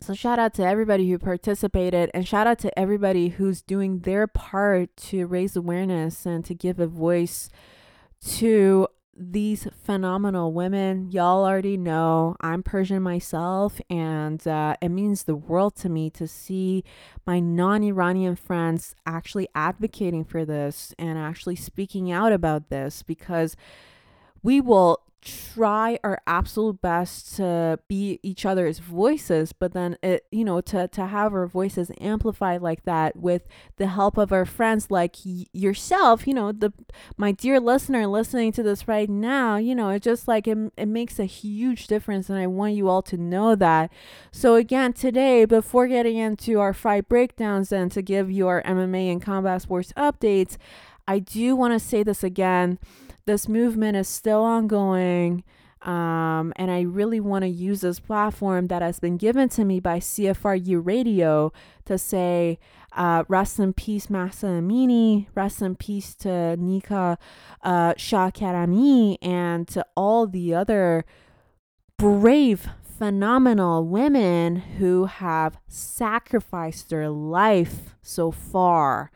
So 0.00 0.14
shout 0.14 0.38
out 0.38 0.54
to 0.54 0.66
everybody 0.66 1.10
who 1.10 1.18
participated 1.18 2.10
and 2.14 2.26
shout 2.26 2.46
out 2.46 2.58
to 2.60 2.78
everybody 2.78 3.28
who's 3.28 3.62
doing 3.62 4.00
their 4.00 4.26
part 4.26 4.96
to 4.96 5.26
raise 5.26 5.56
awareness 5.56 6.26
and 6.26 6.44
to 6.44 6.54
give 6.54 6.78
a 6.78 6.86
voice 6.86 7.48
to 8.36 8.88
these 9.16 9.68
phenomenal 9.82 10.52
women. 10.52 11.10
Y'all 11.10 11.44
already 11.44 11.76
know 11.76 12.36
I'm 12.40 12.62
Persian 12.62 13.02
myself, 13.02 13.80
and 13.88 14.46
uh, 14.46 14.76
it 14.80 14.88
means 14.88 15.24
the 15.24 15.36
world 15.36 15.76
to 15.76 15.88
me 15.88 16.10
to 16.10 16.26
see 16.26 16.84
my 17.26 17.40
non 17.40 17.82
Iranian 17.82 18.36
friends 18.36 18.94
actually 19.06 19.48
advocating 19.54 20.24
for 20.24 20.44
this 20.44 20.94
and 20.98 21.18
actually 21.18 21.56
speaking 21.56 22.10
out 22.10 22.32
about 22.32 22.68
this 22.68 23.02
because 23.02 23.56
we 24.42 24.60
will 24.60 25.00
try 25.24 25.98
our 26.04 26.20
absolute 26.26 26.80
best 26.82 27.36
to 27.36 27.78
be 27.88 28.20
each 28.22 28.44
other's 28.44 28.78
voices 28.78 29.52
but 29.52 29.72
then 29.72 29.96
it 30.02 30.26
you 30.30 30.44
know 30.44 30.60
to 30.60 30.86
to 30.88 31.06
have 31.06 31.32
our 31.32 31.46
voices 31.46 31.90
amplified 32.00 32.60
like 32.60 32.84
that 32.84 33.16
with 33.16 33.46
the 33.76 33.86
help 33.86 34.18
of 34.18 34.32
our 34.32 34.44
friends 34.44 34.90
like 34.90 35.16
y- 35.24 35.46
yourself 35.52 36.26
you 36.26 36.34
know 36.34 36.52
the 36.52 36.70
my 37.16 37.32
dear 37.32 37.58
listener 37.58 38.06
listening 38.06 38.52
to 38.52 38.62
this 38.62 38.86
right 38.86 39.08
now 39.08 39.56
you 39.56 39.74
know 39.74 39.88
it 39.88 40.02
just 40.02 40.28
like 40.28 40.46
it, 40.46 40.58
it 40.76 40.86
makes 40.86 41.18
a 41.18 41.24
huge 41.24 41.86
difference 41.86 42.28
and 42.28 42.38
i 42.38 42.46
want 42.46 42.74
you 42.74 42.88
all 42.88 43.02
to 43.02 43.16
know 43.16 43.54
that. 43.54 43.90
So 44.30 44.54
again 44.54 44.92
today 44.92 45.44
before 45.44 45.86
getting 45.86 46.16
into 46.16 46.60
our 46.60 46.74
fight 46.74 47.08
breakdowns 47.08 47.72
and 47.72 47.90
to 47.92 48.02
give 48.02 48.30
you 48.30 48.46
our 48.46 48.62
mma 48.62 49.10
and 49.10 49.22
combat 49.22 49.62
sports 49.62 49.92
updates 49.96 50.56
i 51.08 51.18
do 51.18 51.56
want 51.56 51.72
to 51.72 51.80
say 51.80 52.02
this 52.02 52.22
again 52.22 52.78
this 53.26 53.48
movement 53.48 53.96
is 53.96 54.08
still 54.08 54.42
ongoing. 54.42 55.44
Um, 55.82 56.54
and 56.56 56.70
I 56.70 56.80
really 56.80 57.20
want 57.20 57.42
to 57.42 57.48
use 57.48 57.82
this 57.82 58.00
platform 58.00 58.68
that 58.68 58.80
has 58.80 58.98
been 59.00 59.18
given 59.18 59.50
to 59.50 59.64
me 59.66 59.80
by 59.80 59.98
CFRU 59.98 60.84
Radio 60.84 61.52
to 61.84 61.98
say, 61.98 62.58
uh, 62.92 63.24
rest 63.28 63.58
in 63.58 63.74
peace, 63.74 64.08
Mahsa 64.08 64.46
Amini, 64.46 65.26
rest 65.34 65.60
in 65.60 65.76
peace 65.76 66.14
to 66.16 66.56
Nika 66.56 67.18
uh, 67.62 67.94
Shakarami, 67.94 69.18
and 69.20 69.68
to 69.68 69.84
all 69.94 70.26
the 70.26 70.54
other 70.54 71.04
brave, 71.98 72.68
phenomenal 72.82 73.86
women 73.86 74.56
who 74.56 75.04
have 75.04 75.58
sacrificed 75.68 76.88
their 76.88 77.10
life 77.10 77.94
so 78.00 78.30
far 78.30 79.10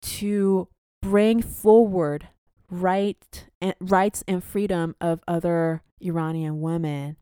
to 0.00 0.68
bring 1.02 1.42
forward 1.42 2.28
right 2.72 3.46
and 3.60 3.74
rights 3.80 4.24
and 4.26 4.42
freedom 4.42 4.96
of 5.00 5.20
other 5.28 5.82
Iranian 6.00 6.60
women. 6.60 7.16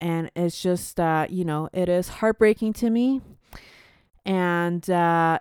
And 0.00 0.30
it's 0.36 0.62
just 0.62 1.00
uh, 1.00 1.26
you 1.28 1.44
know, 1.44 1.68
it 1.72 1.88
is 1.88 2.08
heartbreaking 2.08 2.72
to 2.74 2.90
me. 2.90 3.20
And 4.24 4.88
uh 4.88 5.38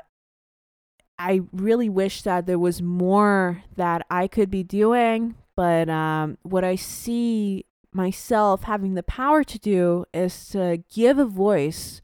I 1.18 1.42
really 1.54 1.88
wish 1.88 2.24
that 2.24 2.46
there 2.46 2.60
was 2.60 2.82
more 2.82 3.64
that 3.78 4.06
I 4.10 4.28
could 4.28 4.50
be 4.50 4.64
doing, 4.64 5.36
but 5.56 5.88
um 5.90 6.38
what 6.42 6.64
I 6.64 6.76
see 6.76 7.66
myself 7.94 8.64
having 8.64 8.96
the 8.96 9.04
power 9.04 9.44
to 9.44 9.60
do 9.60 10.06
is 10.14 10.50
to 10.50 10.84
give 10.94 11.18
a 11.18 11.26
voice 11.26 12.02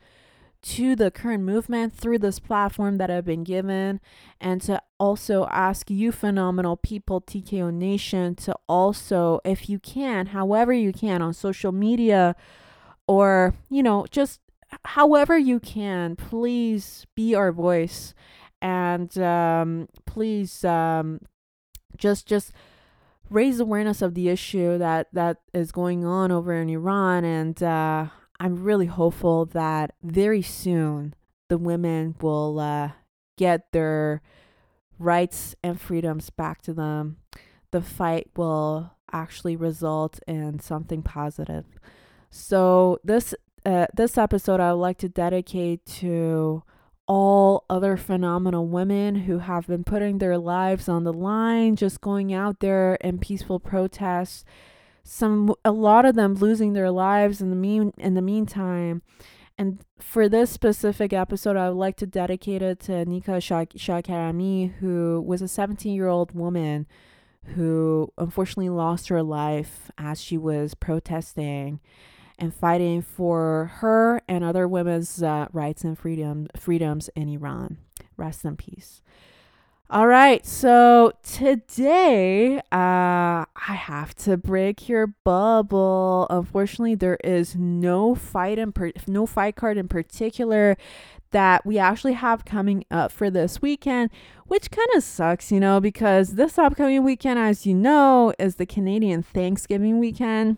to 0.64 0.96
the 0.96 1.10
current 1.10 1.44
movement 1.44 1.94
through 1.94 2.20
this 2.20 2.40
platform 2.40 2.98
that 2.98 3.10
I've 3.10 3.26
been 3.26 3.44
given, 3.44 4.00
and 4.40 4.62
to 4.64 4.82
also 5.00 5.48
ask 5.48 5.90
you, 5.90 6.12
phenomenal 6.12 6.78
people, 6.78 7.22
TKO 7.22 7.74
Nation, 7.74 8.36
to 8.36 8.56
also, 8.68 9.40
if 9.44 9.70
you 9.70 9.80
can, 9.80 10.28
however 10.28 10.72
you 10.74 10.94
can, 10.94 11.22
on 11.22 11.34
social 11.34 11.72
media 11.72 12.36
or, 13.08 13.56
you 13.70 13.82
know, 13.82 14.06
just 14.12 14.40
however 14.86 15.38
you 15.38 15.60
can, 15.60 16.16
please 16.16 17.06
be 17.16 17.34
our 17.34 17.52
voice 17.52 18.14
and 18.62 19.18
um, 19.18 19.90
please 20.06 20.64
um, 20.64 21.20
just, 21.98 22.28
just, 22.28 22.54
raise 23.32 23.62
awareness 23.62 24.02
of 24.02 24.14
the 24.14 24.28
issue 24.28 24.78
that 24.78 25.08
that 25.14 25.38
is 25.54 25.72
going 25.72 26.06
on 26.06 26.32
over 26.32 26.54
in 26.54 26.70
Iran 26.70 27.24
and 27.24 27.64
uh, 27.64 28.08
I'm 28.42 28.64
really 28.64 28.88
hopeful 28.88 29.46
that 29.46 29.94
very 30.02 30.42
soon 30.42 31.14
the 31.48 31.60
women 31.60 32.16
will 32.22 32.60
uh, 32.60 32.90
get 33.38 33.72
their 33.72 34.24
rights 34.98 35.56
and 35.62 35.80
freedoms 35.80 36.32
back 36.32 36.64
to 36.64 36.74
them. 36.74 37.18
The 37.70 37.84
fight 37.84 38.32
will 38.36 38.94
actually 39.12 39.56
result 39.56 40.20
in 40.28 40.60
something 40.60 41.04
positive. 41.04 41.66
So 42.32 43.00
this 43.04 43.36
uh, 43.64 43.86
this 43.94 44.18
episode 44.18 44.60
I 44.60 44.74
would 44.74 44.80
like 44.80 44.98
to 45.00 45.10
dedicate 45.10 45.86
to 45.98 46.64
all 47.08 47.66
other 47.70 47.96
phenomenal 47.96 48.66
women 48.66 49.14
who 49.14 49.38
have 49.38 49.68
been 49.68 49.84
putting 49.84 50.18
their 50.18 50.40
lives 50.40 50.90
on 50.90 51.04
the 51.04 51.14
line, 51.14 51.76
just 51.76 52.02
going 52.02 52.34
out 52.34 52.60
there 52.60 52.96
in 52.96 53.20
peaceful 53.20 53.60
protests 53.60 54.44
some 55.04 55.54
a 55.66 55.72
lot 55.72 56.06
of 56.06 56.16
them 56.16 56.36
losing 56.36 56.74
their 56.74 56.92
lives 56.92 57.42
in 57.42 57.50
the 57.50 57.56
mean 57.56 57.94
in 57.98 58.14
the 58.14 58.22
meantime. 58.22 59.02
And 59.58 59.84
for 60.00 60.28
this 60.28 60.50
specific 60.50 61.14
episode, 61.14 61.56
I 61.56 61.70
would 61.70 61.78
like 61.78 61.98
to 61.98 62.08
dedicate 62.08 62.62
it 62.62 62.80
to 62.82 63.06
Nika 63.06 63.34
Shakarami, 63.34 64.74
who 64.76 65.24
was 65.26 65.42
a 65.42 65.48
17 65.48 65.94
year 65.94 66.08
old 66.08 66.34
woman 66.34 66.88
who 67.56 68.12
unfortunately 68.18 68.70
lost 68.70 69.10
her 69.10 69.24
life 69.24 69.92
as 69.98 70.22
she 70.22 70.38
was 70.38 70.74
protesting 70.74 71.80
and 72.38 72.54
fighting 72.54 73.02
for 73.02 73.72
her 73.76 74.22
and 74.28 74.44
other 74.44 74.68
women's 74.68 75.22
uh, 75.22 75.48
rights 75.52 75.84
and 75.84 75.98
freedom 75.98 76.48
freedoms 76.58 77.10
in 77.16 77.30
Iran. 77.30 77.78
Rest 78.18 78.46
in 78.46 78.58
peace. 78.58 79.02
All 79.94 80.08
right, 80.08 80.46
so 80.46 81.12
today 81.22 82.60
uh, 82.60 82.62
I 82.72 83.46
have 83.56 84.16
to 84.20 84.38
break 84.38 84.88
your 84.88 85.08
bubble. 85.26 86.28
Unfortunately, 86.30 86.96
there 86.96 87.18
is 87.26 87.58
no 87.58 88.16
fight 88.16 88.58
in 88.58 88.72
per- 88.72 88.94
no 89.06 89.26
fight 89.26 89.58
card 89.58 89.76
in 89.76 89.90
particular 89.90 90.78
that 91.32 91.66
we 91.66 91.78
actually 91.78 92.14
have 92.14 92.46
coming 92.46 92.86
up 92.90 93.12
for 93.12 93.30
this 93.30 93.62
weekend, 93.62 94.12
which 94.48 94.72
kind 94.72 94.88
of 94.96 95.04
sucks, 95.04 95.52
you 95.52 95.60
know, 95.60 95.82
because 95.82 96.36
this 96.36 96.58
upcoming 96.58 97.04
weekend, 97.04 97.38
as 97.38 97.66
you 97.66 97.74
know, 97.74 98.34
is 98.40 98.56
the 98.56 98.66
Canadian 98.66 99.22
Thanksgiving 99.22 100.00
weekend. 100.00 100.56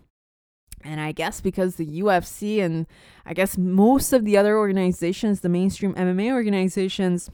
And 0.84 1.00
I 1.00 1.10
guess 1.10 1.40
because 1.40 1.74
the 1.74 2.00
UFC 2.00 2.62
and 2.62 2.86
I 3.26 3.34
guess 3.34 3.58
most 3.58 4.12
of 4.12 4.24
the 4.24 4.36
other 4.36 4.56
organizations, 4.56 5.40
the 5.40 5.48
mainstream 5.48 5.92
MMA 5.94 6.30
organizations, 6.30 7.32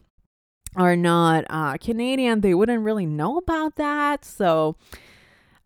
are 0.76 0.96
not 0.96 1.44
uh, 1.50 1.76
Canadian, 1.78 2.40
they 2.40 2.54
wouldn't 2.54 2.82
really 2.82 3.06
know 3.06 3.38
about 3.38 3.76
that. 3.76 4.24
So, 4.24 4.76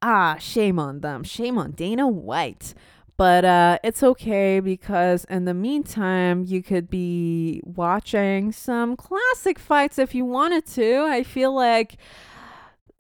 ah, 0.03 0.37
shame 0.39 0.79
on 0.79 1.01
them. 1.01 1.25
Shame 1.25 1.59
on 1.59 1.73
Dana 1.73 2.09
White. 2.09 2.75
But 3.17 3.45
uh, 3.45 3.79
it's 3.85 4.03
okay 4.03 4.59
because 4.59 5.25
in 5.27 5.45
the 5.45 5.55
meantime, 5.55 6.45
you 6.45 6.63
could 6.63 6.91
be 6.91 7.61
watching 7.65 8.51
some 8.51 8.97
classic 8.97 9.59
fights 9.59 9.99
if 9.99 10.15
you 10.15 10.25
wanted 10.25 10.67
to. 10.67 11.07
I 11.09 11.23
feel 11.23 11.55
like 11.55 11.97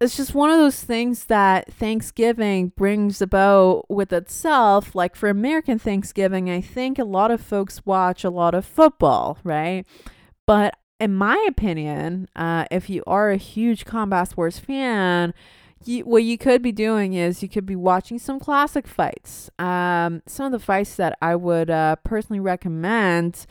it's 0.00 0.16
just 0.16 0.34
one 0.34 0.50
of 0.50 0.58
those 0.58 0.82
things 0.82 1.24
that 1.26 1.72
Thanksgiving 1.72 2.68
brings 2.76 3.20
about 3.20 3.90
with 3.90 4.12
itself. 4.12 4.94
Like 4.94 5.16
for 5.16 5.28
American 5.28 5.80
Thanksgiving, 5.80 6.48
I 6.48 6.60
think 6.60 6.98
a 6.98 7.04
lot 7.04 7.32
of 7.32 7.40
folks 7.40 7.84
watch 7.84 8.22
a 8.22 8.30
lot 8.30 8.54
of 8.54 8.64
football, 8.64 9.38
right? 9.42 9.84
But 10.46 10.76
in 11.00 11.14
my 11.14 11.44
opinion, 11.48 12.28
uh, 12.36 12.64
if 12.70 12.88
you 12.88 13.02
are 13.06 13.30
a 13.30 13.36
huge 13.36 13.84
combat 13.84 14.28
sports 14.28 14.58
fan, 14.58 15.34
you, 15.84 16.04
what 16.04 16.22
you 16.22 16.38
could 16.38 16.62
be 16.62 16.72
doing 16.72 17.14
is 17.14 17.42
you 17.42 17.48
could 17.48 17.66
be 17.66 17.76
watching 17.76 18.18
some 18.18 18.38
classic 18.38 18.86
fights. 18.86 19.50
Um, 19.58 20.22
some 20.26 20.46
of 20.46 20.52
the 20.52 20.58
fights 20.58 20.96
that 20.96 21.18
I 21.20 21.36
would 21.36 21.70
uh, 21.70 21.96
personally 22.04 22.40
recommend 22.40 23.46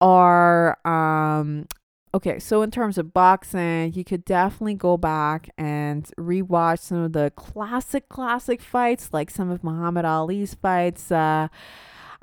are 0.00 0.78
um, 0.86 1.66
okay. 2.14 2.38
So 2.38 2.62
in 2.62 2.70
terms 2.70 2.98
of 2.98 3.12
boxing, 3.12 3.92
you 3.92 4.04
could 4.04 4.24
definitely 4.24 4.74
go 4.74 4.96
back 4.96 5.50
and 5.58 6.04
rewatch 6.18 6.80
some 6.80 6.98
of 6.98 7.12
the 7.12 7.32
classic 7.36 8.08
classic 8.08 8.60
fights, 8.60 9.10
like 9.12 9.30
some 9.30 9.50
of 9.50 9.62
Muhammad 9.62 10.04
Ali's 10.04 10.54
fights. 10.54 11.12
Uh, 11.12 11.48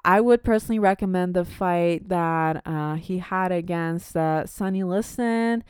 I 0.05 0.21
would 0.21 0.43
personally 0.43 0.77
recommend 0.77 1.33
the 1.33 1.43
fight 1.43 2.07
that 2.09 2.61
uh, 2.63 2.93
he 2.93 3.17
had 3.17 3.51
against 3.51 4.15
uh, 4.15 4.45
Sonny 4.45 4.83
Liston. 4.83 5.63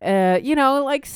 Uh, 0.00 0.38
you 0.40 0.54
know, 0.54 0.84
like 0.84 1.08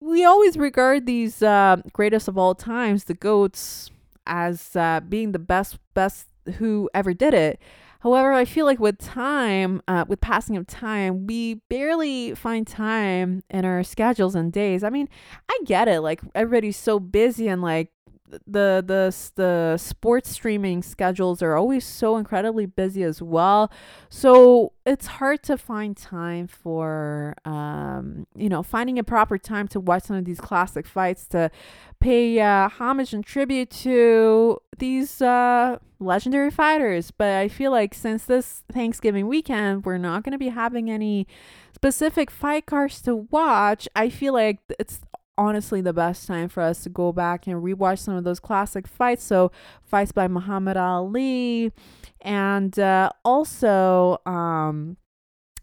we 0.00 0.24
always 0.24 0.58
regard 0.58 1.06
these 1.06 1.42
uh, 1.42 1.78
greatest 1.94 2.28
of 2.28 2.36
all 2.36 2.54
times, 2.54 3.04
the 3.04 3.14
goats, 3.14 3.90
as 4.26 4.76
uh, 4.76 5.00
being 5.00 5.32
the 5.32 5.38
best 5.38 5.78
best 5.94 6.26
who 6.58 6.90
ever 6.92 7.14
did 7.14 7.32
it. 7.32 7.58
However, 8.00 8.32
I 8.32 8.44
feel 8.44 8.66
like 8.66 8.80
with 8.80 8.98
time, 8.98 9.82
uh, 9.88 10.04
with 10.06 10.20
passing 10.20 10.56
of 10.56 10.66
time, 10.66 11.26
we 11.26 11.54
barely 11.68 12.34
find 12.34 12.66
time 12.66 13.42
in 13.50 13.64
our 13.64 13.82
schedules 13.82 14.34
and 14.34 14.52
days. 14.52 14.84
I 14.84 14.90
mean, 14.90 15.08
I 15.50 15.58
get 15.64 15.88
it. 15.88 16.00
Like 16.00 16.20
everybody's 16.34 16.78
so 16.78 16.98
busy 17.00 17.48
and 17.48 17.62
like 17.62 17.92
the 18.46 18.82
the 18.86 19.14
the 19.36 19.76
sports 19.76 20.30
streaming 20.30 20.82
schedules 20.82 21.42
are 21.42 21.56
always 21.56 21.84
so 21.84 22.16
incredibly 22.16 22.66
busy 22.66 23.02
as 23.02 23.20
well. 23.20 23.70
So 24.08 24.72
it's 24.86 25.06
hard 25.06 25.42
to 25.44 25.56
find 25.58 25.96
time 25.96 26.46
for 26.46 27.34
um 27.44 28.26
you 28.34 28.48
know 28.48 28.62
finding 28.62 28.98
a 28.98 29.04
proper 29.04 29.38
time 29.38 29.68
to 29.68 29.80
watch 29.80 30.04
some 30.04 30.16
of 30.16 30.24
these 30.24 30.40
classic 30.40 30.86
fights 30.86 31.26
to 31.28 31.50
pay 32.00 32.40
uh, 32.40 32.68
homage 32.68 33.12
and 33.12 33.24
tribute 33.24 33.70
to 33.70 34.58
these 34.78 35.20
uh 35.20 35.78
legendary 35.98 36.50
fighters. 36.50 37.10
But 37.10 37.34
i 37.34 37.48
feel 37.48 37.70
like 37.70 37.94
since 37.94 38.24
this 38.24 38.62
thanksgiving 38.72 39.28
weekend 39.28 39.84
we're 39.84 39.98
not 39.98 40.24
going 40.24 40.32
to 40.32 40.38
be 40.38 40.48
having 40.48 40.90
any 40.90 41.26
specific 41.74 42.30
fight 42.30 42.66
cards 42.66 43.00
to 43.02 43.16
watch. 43.30 43.88
I 43.96 44.10
feel 44.10 44.32
like 44.34 44.58
it's 44.78 45.00
honestly 45.40 45.80
the 45.80 45.94
best 45.94 46.26
time 46.26 46.48
for 46.50 46.62
us 46.62 46.82
to 46.82 46.90
go 46.90 47.12
back 47.12 47.46
and 47.46 47.56
rewatch 47.62 48.00
some 48.00 48.14
of 48.14 48.24
those 48.24 48.38
classic 48.38 48.86
fights. 48.86 49.24
So, 49.24 49.50
fights 49.82 50.12
by 50.12 50.28
Muhammad 50.28 50.76
Ali, 50.76 51.72
and 52.20 52.78
uh, 52.78 53.10
also, 53.24 54.18
um, 54.26 54.98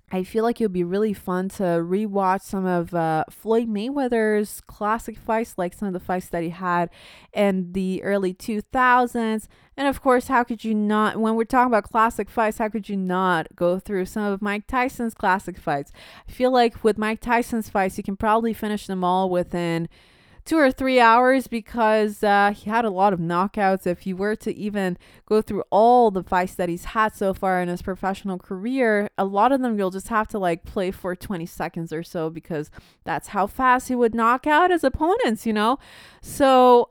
I 0.10 0.24
feel 0.24 0.46
like 0.46 0.62
it 0.62 0.64
would 0.64 0.74
be 0.74 0.86
really 0.86 1.14
fun 1.14 1.50
to 1.50 1.64
rewatch 1.64 2.42
some 2.42 2.66
of 2.66 2.94
uh, 2.94 3.26
Floyd 3.30 3.68
Mayweather's 3.68 4.62
classic 4.62 5.18
fights, 5.18 5.56
like 5.58 5.74
some 5.74 5.90
of 5.90 5.94
the 5.94 6.00
fights 6.00 6.30
that 6.30 6.44
he 6.44 6.50
had 6.50 6.90
in 7.34 7.74
the 7.74 8.02
early 8.04 8.34
2000s. 8.34 9.48
And 9.76 9.88
of 9.88 10.02
course, 10.02 10.28
how 10.28 10.46
could 10.46 10.64
you 10.64 10.74
not, 10.74 11.18
when 11.18 11.36
we're 11.36 11.44
talking 11.44 11.68
about 11.68 11.84
classic 11.84 12.30
fights, 12.30 12.58
how 12.58 12.70
could 12.70 12.88
you 12.88 12.96
not 12.96 13.48
go 13.54 13.80
through 13.80 14.06
some 14.06 14.24
of 14.24 14.42
Mike 14.42 14.66
Tyson's 14.66 15.14
classic 15.14 15.58
fights? 15.58 15.92
I 16.26 16.32
feel 16.32 16.52
like 16.52 16.86
with 16.86 16.98
Mike 16.98 17.20
Tyson's 17.20 17.70
fights, 17.70 17.98
you 17.98 18.04
can 18.04 18.16
probably 18.16 18.54
finish 18.54 18.88
them 18.88 19.04
all 19.04 19.30
within 19.30 19.90
two 20.48 20.58
or 20.58 20.72
three 20.72 20.98
hours 20.98 21.46
because 21.48 22.24
uh, 22.24 22.54
he 22.56 22.70
had 22.70 22.86
a 22.86 22.90
lot 22.90 23.12
of 23.12 23.20
knockouts. 23.20 23.86
If 23.86 24.08
you 24.08 24.16
were 24.16 24.36
to 24.38 24.56
even 24.56 24.98
go 25.26 25.42
through 25.42 25.64
all 25.70 26.10
the 26.10 26.24
fights 26.24 26.56
that 26.56 26.70
he's 26.70 26.86
had 26.86 27.14
so 27.14 27.34
far 27.34 27.62
in 27.62 27.68
his 27.68 27.82
professional 27.82 28.40
career, 28.40 29.10
a 29.18 29.26
lot 29.26 29.52
of 29.52 29.62
them 29.62 29.78
you'll 29.78 29.92
just 29.92 30.08
have 30.08 30.30
to 30.30 30.40
like 30.40 30.64
play 30.64 30.90
for 30.90 31.18
20 31.18 31.46
seconds 31.46 31.92
or 31.92 32.02
so 32.02 32.30
because 32.30 32.72
that's 33.04 33.30
how 33.30 33.46
fast 33.46 33.90
he 33.90 33.96
would 33.96 34.16
knock 34.16 34.48
out 34.48 34.72
his 34.72 34.86
opponents, 34.86 35.46
you 35.46 35.52
know? 35.52 35.80
So, 36.28 36.90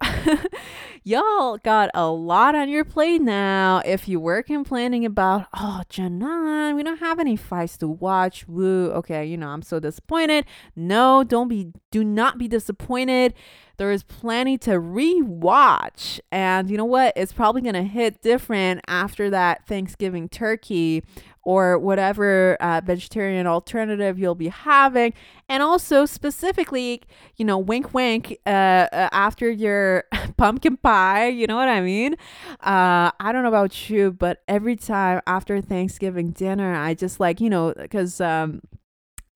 y'all 1.05 1.59
got 1.59 1.91
a 1.93 2.09
lot 2.09 2.55
on 2.55 2.71
your 2.71 2.85
plate 2.85 3.21
now. 3.21 3.83
If 3.85 4.09
you 4.09 4.19
were 4.19 4.43
complaining 4.43 5.05
about, 5.05 5.47
oh, 5.55 5.83
Janan, 5.91 6.75
we 6.75 6.83
don't 6.83 6.99
have 6.99 7.21
any 7.21 7.37
fights 7.37 7.77
to 7.79 7.87
watch. 7.87 8.49
Woo. 8.49 8.91
Okay, 8.93 9.27
you 9.27 9.37
know, 9.37 9.49
I'm 9.49 9.61
so 9.61 9.79
disappointed. 9.79 10.47
No, 10.75 11.23
don't 11.23 11.49
be, 11.49 11.73
do 11.91 12.03
not 12.03 12.39
be 12.39 12.49
disappointed 12.49 13.35
there 13.79 13.91
is 13.91 14.03
plenty 14.03 14.57
to 14.59 14.73
rewatch. 14.73 16.21
And 16.33 16.71
you 16.71 16.77
know 16.77 16.85
what? 16.85 17.13
It's 17.17 17.33
probably 17.33 17.63
going 17.63 17.75
to 17.75 17.83
hit 17.83 18.23
different 18.23 18.81
after 18.87 19.31
that 19.31 19.67
Thanksgiving 19.67 20.29
turkey 20.29 21.03
or 21.47 21.79
whatever 21.79 22.57
uh, 22.61 22.81
vegetarian 22.85 23.47
alternative 23.47 24.19
you'll 24.19 24.35
be 24.35 24.49
having. 24.49 25.15
And 25.49 25.63
also, 25.63 26.05
specifically, 26.05 27.03
you 27.37 27.45
know, 27.45 27.57
wink, 27.57 27.95
wink, 27.95 28.37
uh, 28.45 28.49
uh, 28.51 29.09
after 29.13 29.49
your 29.49 30.03
pumpkin 30.37 30.77
pie, 30.77 31.29
you 31.29 31.47
know 31.47 31.55
what 31.55 31.69
I 31.69 31.81
mean? 31.81 32.15
Uh, 32.61 33.13
I 33.21 33.31
don't 33.31 33.45
know 33.45 33.49
about 33.49 33.89
you, 33.89 34.11
but 34.11 34.43
every 34.49 34.75
time 34.75 35.21
after 35.29 35.61
Thanksgiving 35.61 36.33
dinner, 36.33 36.75
I 36.75 36.95
just 36.95 37.21
like, 37.21 37.41
you 37.41 37.49
know, 37.49 37.73
because, 37.75 38.21
um, 38.21 38.61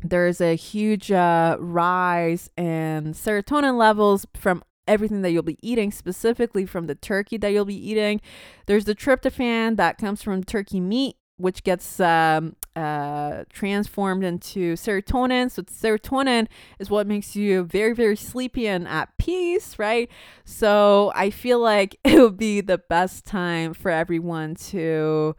there's 0.03 0.41
a 0.41 0.57
huge 0.57 1.13
uh, 1.13 1.59
rise 1.61 2.51
in 2.57 3.13
serotonin 3.13 3.77
levels 3.77 4.27
from 4.35 4.65
everything 4.89 5.23
that 5.23 5.31
you'll 5.31 5.45
be 5.45 5.59
eating, 5.63 5.93
specifically 5.93 6.67
from 6.67 6.89
the 6.89 6.97
turkey 6.97 7.37
that 7.37 7.53
you'll 7.53 7.65
be 7.65 7.91
eating. 7.91 8.21
There's 8.67 8.87
the 8.87 8.95
tryptophan 8.95 9.77
that 9.77 9.99
comes 9.99 10.23
from 10.23 10.43
turkey 10.43 10.81
meat, 10.81 11.17
which 11.41 11.65
gets 11.65 12.01
um, 12.01 12.57
uh, 12.77 13.45
transformed 13.51 14.25
into 14.25 14.75
serotonin. 14.75 15.51
So, 15.51 15.63
serotonin 15.63 16.49
is 16.79 16.91
what 16.91 17.07
makes 17.07 17.35
you 17.35 17.65
very, 17.65 17.95
very 17.95 18.17
sleepy 18.17 18.67
and 18.67 18.87
at 18.87 19.17
peace, 19.19 19.79
right? 19.79 20.11
So, 20.45 21.13
I 21.15 21.31
feel 21.31 21.59
like 21.59 21.99
it 22.05 22.21
would 22.21 22.37
be 22.37 22.61
the 22.61 22.79
best 22.79 23.25
time 23.25 23.75
for 23.75 23.91
everyone 23.91 24.55
to 24.57 25.35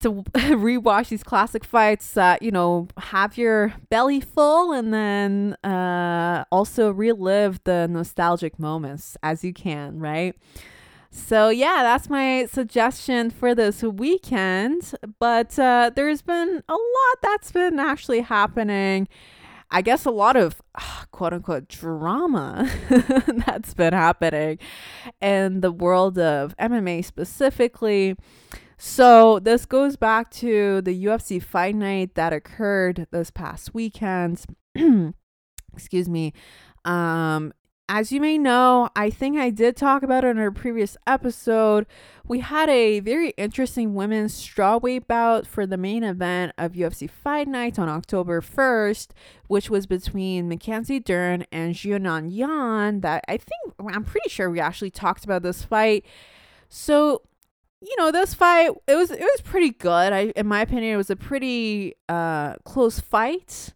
to 0.00 0.22
rewatch 0.34 1.08
these 1.08 1.24
classic 1.24 1.64
fights, 1.64 2.16
uh, 2.16 2.36
you 2.40 2.50
know, 2.50 2.88
have 2.98 3.36
your 3.36 3.74
belly 3.90 4.20
full 4.20 4.72
and 4.72 4.94
then 4.94 5.54
uh, 5.64 6.44
also 6.52 6.90
relive 6.92 7.60
the 7.64 7.88
nostalgic 7.88 8.58
moments 8.58 9.16
as 9.22 9.42
you 9.42 9.52
can, 9.52 9.98
right? 9.98 10.36
So, 11.10 11.48
yeah, 11.48 11.82
that's 11.82 12.10
my 12.10 12.46
suggestion 12.46 13.30
for 13.30 13.54
this 13.54 13.82
weekend. 13.82 14.94
But 15.18 15.58
uh, 15.58 15.90
there's 15.94 16.22
been 16.22 16.62
a 16.68 16.72
lot 16.72 17.18
that's 17.22 17.50
been 17.50 17.78
actually 17.78 18.20
happening. 18.20 19.08
I 19.70 19.82
guess 19.82 20.04
a 20.04 20.10
lot 20.10 20.36
of 20.36 20.62
quote 21.12 21.32
unquote 21.32 21.68
drama 21.68 22.70
that's 23.46 23.74
been 23.74 23.92
happening 23.92 24.58
in 25.20 25.60
the 25.60 25.72
world 25.72 26.18
of 26.18 26.56
MMA 26.56 27.04
specifically. 27.04 28.16
So 28.78 29.40
this 29.40 29.66
goes 29.66 29.96
back 29.96 30.30
to 30.32 30.80
the 30.82 31.04
UFC 31.04 31.42
fight 31.42 31.74
night 31.74 32.14
that 32.14 32.32
occurred 32.32 33.08
this 33.10 33.30
past 33.30 33.74
weekend. 33.74 34.44
Excuse 35.74 36.08
me. 36.08 36.32
Um, 36.84 37.52
as 37.88 38.12
you 38.12 38.20
may 38.20 38.36
know, 38.36 38.90
I 38.94 39.08
think 39.08 39.38
I 39.38 39.48
did 39.48 39.74
talk 39.74 40.02
about 40.02 40.24
it 40.24 40.28
in 40.28 40.38
our 40.38 40.50
previous 40.50 40.96
episode. 41.06 41.86
We 42.26 42.40
had 42.40 42.68
a 42.68 43.00
very 43.00 43.30
interesting 43.30 43.94
women's 43.94 44.34
strawweight 44.34 45.06
bout 45.06 45.46
for 45.46 45.66
the 45.66 45.78
main 45.78 46.04
event 46.04 46.52
of 46.58 46.72
UFC 46.72 47.08
Fight 47.08 47.48
Night 47.48 47.78
on 47.78 47.88
October 47.88 48.42
1st, 48.42 49.08
which 49.46 49.70
was 49.70 49.86
between 49.86 50.48
Mackenzie 50.48 51.00
Dern 51.00 51.46
and 51.50 51.74
Xiaonan 51.74 52.28
Yan. 52.30 53.00
That 53.00 53.24
I 53.26 53.38
think 53.38 53.74
I'm 53.90 54.04
pretty 54.04 54.28
sure 54.28 54.50
we 54.50 54.60
actually 54.60 54.90
talked 54.90 55.24
about 55.24 55.42
this 55.42 55.62
fight. 55.62 56.04
So 56.68 57.22
you 57.80 57.94
know, 57.96 58.10
this 58.10 58.34
fight 58.34 58.70
it 58.86 58.96
was 58.96 59.10
it 59.10 59.20
was 59.20 59.40
pretty 59.42 59.70
good. 59.70 60.12
I 60.12 60.32
in 60.36 60.46
my 60.46 60.60
opinion, 60.60 60.92
it 60.92 60.98
was 60.98 61.10
a 61.10 61.16
pretty 61.16 61.94
uh 62.08 62.56
close 62.64 63.00
fight. 63.00 63.72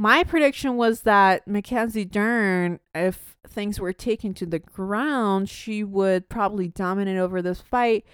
My 0.00 0.24
prediction 0.24 0.78
was 0.78 1.02
that 1.02 1.46
Mackenzie 1.46 2.06
Dern, 2.06 2.80
if 2.94 3.36
things 3.46 3.78
were 3.78 3.92
taken 3.92 4.32
to 4.32 4.46
the 4.46 4.58
ground, 4.58 5.50
she 5.50 5.84
would 5.84 6.30
probably 6.30 6.68
dominate 6.68 7.18
over 7.18 7.42
this 7.42 7.60
fight. 7.60 8.06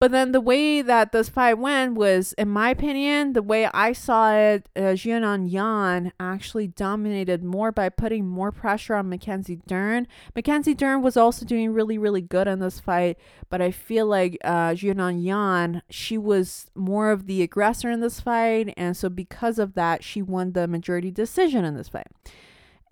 But 0.00 0.10
then 0.10 0.32
the 0.32 0.40
way 0.40 0.82
that 0.82 1.12
this 1.12 1.28
fight 1.28 1.54
went 1.54 1.94
was, 1.94 2.32
in 2.34 2.48
my 2.48 2.70
opinion, 2.70 3.32
the 3.32 3.42
way 3.42 3.66
I 3.72 3.92
saw 3.92 4.34
it, 4.34 4.68
uh, 4.76 4.92
Xiaonan 4.92 5.50
Yan 5.50 6.12
actually 6.18 6.66
dominated 6.66 7.44
more 7.44 7.70
by 7.70 7.88
putting 7.88 8.26
more 8.26 8.50
pressure 8.50 8.96
on 8.96 9.08
Mackenzie 9.08 9.60
Dern. 9.66 10.06
Mackenzie 10.34 10.74
Dern 10.74 11.00
was 11.00 11.16
also 11.16 11.46
doing 11.46 11.72
really, 11.72 11.96
really 11.96 12.20
good 12.20 12.48
in 12.48 12.58
this 12.58 12.80
fight, 12.80 13.18
but 13.48 13.62
I 13.62 13.70
feel 13.70 14.06
like 14.06 14.36
uh, 14.44 14.70
Xiaonan 14.70 15.24
Yan, 15.24 15.82
she 15.88 16.18
was 16.18 16.70
more 16.74 17.10
of 17.12 17.26
the 17.26 17.42
aggressor 17.42 17.88
in 17.88 18.00
this 18.00 18.20
fight, 18.20 18.74
and 18.76 18.96
so 18.96 19.08
because 19.08 19.58
of 19.58 19.74
that, 19.74 20.02
she 20.02 20.20
won 20.20 20.52
the 20.52 20.66
majority 20.66 21.12
decision 21.12 21.64
in 21.64 21.76
this 21.76 21.88
fight. 21.88 22.08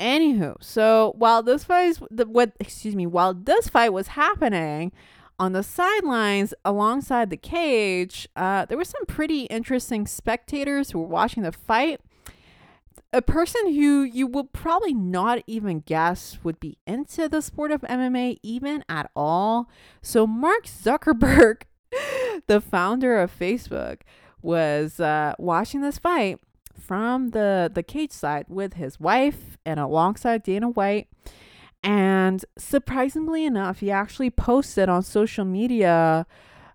Anywho, 0.01 0.57
so 0.63 1.15
while 1.19 1.43
this 1.43 1.65
fight, 1.65 1.99
the 2.11 2.27
what, 2.27 2.53
excuse 2.59 2.97
me, 2.97 3.07
while 3.07 3.35
this 3.35 3.69
fight 3.69 3.93
was 3.93 4.09
happening 4.09 4.93
on 5.43 5.55
the 5.55 5.63
sidelines 5.65 6.55
alongside 6.65 7.29
the 7.29 7.37
cage, 7.37 8.29
uh, 8.37 8.65
there 8.67 8.79
were 8.79 8.85
some 8.85 9.05
pretty 9.07 9.43
interesting 9.47 10.07
spectators 10.07 10.93
who 10.93 11.01
were 11.01 11.07
watching 11.09 11.43
the 11.43 11.51
fight. 11.51 12.01
A 13.13 13.21
person 13.21 13.75
who 13.75 14.05
you 14.05 14.29
will 14.29 14.45
probably 14.45 14.95
not 14.95 15.43
even 15.49 15.81
guess 15.81 16.39
would 16.45 16.61
be 16.61 16.79
into 16.87 17.29
the 17.29 17.43
sport 17.43 17.73
of 17.73 17.81
MMA 17.81 18.39
even 18.45 18.85
at 18.89 19.11
all. 19.17 19.69
So, 20.01 20.29
Mark 20.29 20.67
Zuckerberg, 20.67 21.63
the 22.47 22.61
founder 22.61 23.19
of 23.19 23.37
Facebook, 23.37 24.03
was 24.43 25.01
uh, 25.01 25.35
watching 25.41 25.81
this 25.81 25.99
fight 25.99 26.39
from 26.79 27.31
the, 27.31 27.69
the 27.75 27.83
cage 27.83 28.13
side 28.13 28.47
with 28.49 28.75
his 28.75 29.01
wife 29.01 29.59
and 29.67 29.81
alongside 29.81 30.45
Dana 30.45 30.69
White. 30.69 31.09
And 31.83 32.45
surprisingly 32.57 33.45
enough, 33.45 33.81
he 33.81 33.91
actually 33.91 34.31
posted 34.31 34.89
on 34.89 35.03
social 35.03 35.45
media 35.45 36.27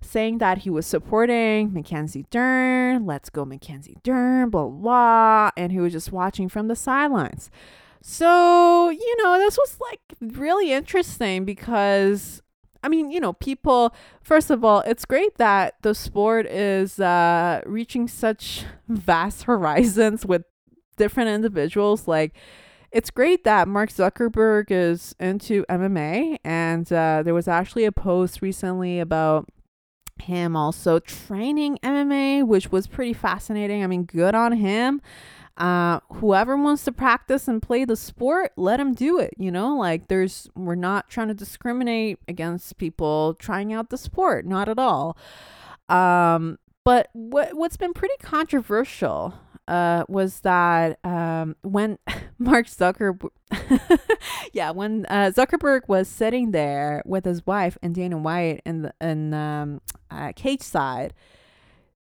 saying 0.02 0.38
that 0.40 0.60
he 0.60 0.70
was 0.70 0.86
supporting 0.86 1.74
Mackenzie 1.74 2.26
Dern, 2.30 3.06
let's 3.06 3.30
go 3.30 3.46
Mackenzie 3.46 3.98
Dern, 4.04 4.50
blah, 4.50 4.68
blah, 4.68 5.50
and 5.58 5.72
he 5.72 5.80
was 5.80 5.94
just 5.94 6.12
watching 6.12 6.50
from 6.50 6.68
the 6.68 6.76
sidelines. 6.76 7.50
So, 8.02 8.90
you 8.90 9.24
know, 9.24 9.38
this 9.38 9.58
was 9.58 9.78
like 9.80 10.00
really 10.22 10.72
interesting 10.72 11.46
because, 11.46 12.42
I 12.84 12.90
mean, 12.90 13.12
you 13.12 13.20
know, 13.20 13.34
people, 13.34 13.94
first 14.22 14.50
of 14.50 14.64
all, 14.64 14.82
it's 14.82 15.06
great 15.06 15.38
that 15.38 15.76
the 15.82 15.96
sport 15.96 16.46
is 16.46 17.00
uh, 17.00 17.62
reaching 17.66 18.08
such 18.08 18.66
vast 18.88 19.44
horizons 19.44 20.26
with 20.26 20.44
different 20.96 21.30
individuals. 21.30 22.08
Like, 22.08 22.36
it's 22.92 23.10
great 23.10 23.44
that 23.44 23.68
Mark 23.68 23.90
Zuckerberg 23.90 24.66
is 24.70 25.16
into 25.20 25.66
MMA, 25.70 26.38
and 26.44 26.92
uh, 26.92 27.24
there 27.24 27.34
was 27.34 27.48
actually 27.48 27.86
a 27.86 27.92
post 27.92 28.42
recently 28.42 29.00
about 29.00 29.50
him 30.22 30.56
also 30.56 31.00
training 31.00 31.80
MMA, 31.84 32.46
which 32.46 32.72
was 32.72 32.88
pretty 32.88 33.14
fascinating. 33.14 33.84
I 33.84 33.88
mean, 33.88 34.04
good 34.04 34.36
on 34.36 34.54
him. 34.54 35.02
Uh, 35.58 36.00
whoever 36.14 36.56
wants 36.56 36.84
to 36.84 36.92
practice 36.92 37.48
and 37.48 37.62
play 37.62 37.84
the 37.84 37.96
sport, 37.96 38.52
let 38.56 38.80
him 38.80 38.94
do 38.94 39.18
it. 39.20 39.34
You 39.38 39.52
know, 39.52 39.76
like 39.76 40.08
there's, 40.08 40.48
we're 40.56 40.76
not 40.76 41.10
trying 41.10 41.30
to 41.30 41.34
discriminate 41.34 42.20
against 42.28 42.78
people 42.78 43.34
trying 43.34 43.74
out 43.74 43.90
the 43.90 43.98
sport, 43.98 44.46
not 44.46 44.70
at 44.70 44.78
all. 44.78 45.18
Um, 45.90 46.60
but 46.88 47.10
what 47.12 47.54
what's 47.54 47.76
been 47.76 47.92
pretty 47.92 48.16
controversial 48.22 49.34
uh, 49.68 50.06
was 50.08 50.42
that 50.42 51.00
um, 51.04 51.56
when 51.62 51.98
Mark 52.38 52.68
Zuckerberg, 52.68 53.30
yeah, 54.54 54.72
when 54.72 55.06
uh, 55.10 55.32
Zuckerberg 55.36 55.82
was 55.88 56.08
sitting 56.08 56.52
there 56.52 57.02
with 57.06 57.26
his 57.26 57.46
wife 57.46 57.78
and 57.82 57.94
Dana 57.94 58.18
White 58.18 58.62
in 58.66 58.92
in 59.02 59.34
um, 59.34 59.82
uh, 60.10 60.32
cage 60.36 60.62
side, 60.62 61.14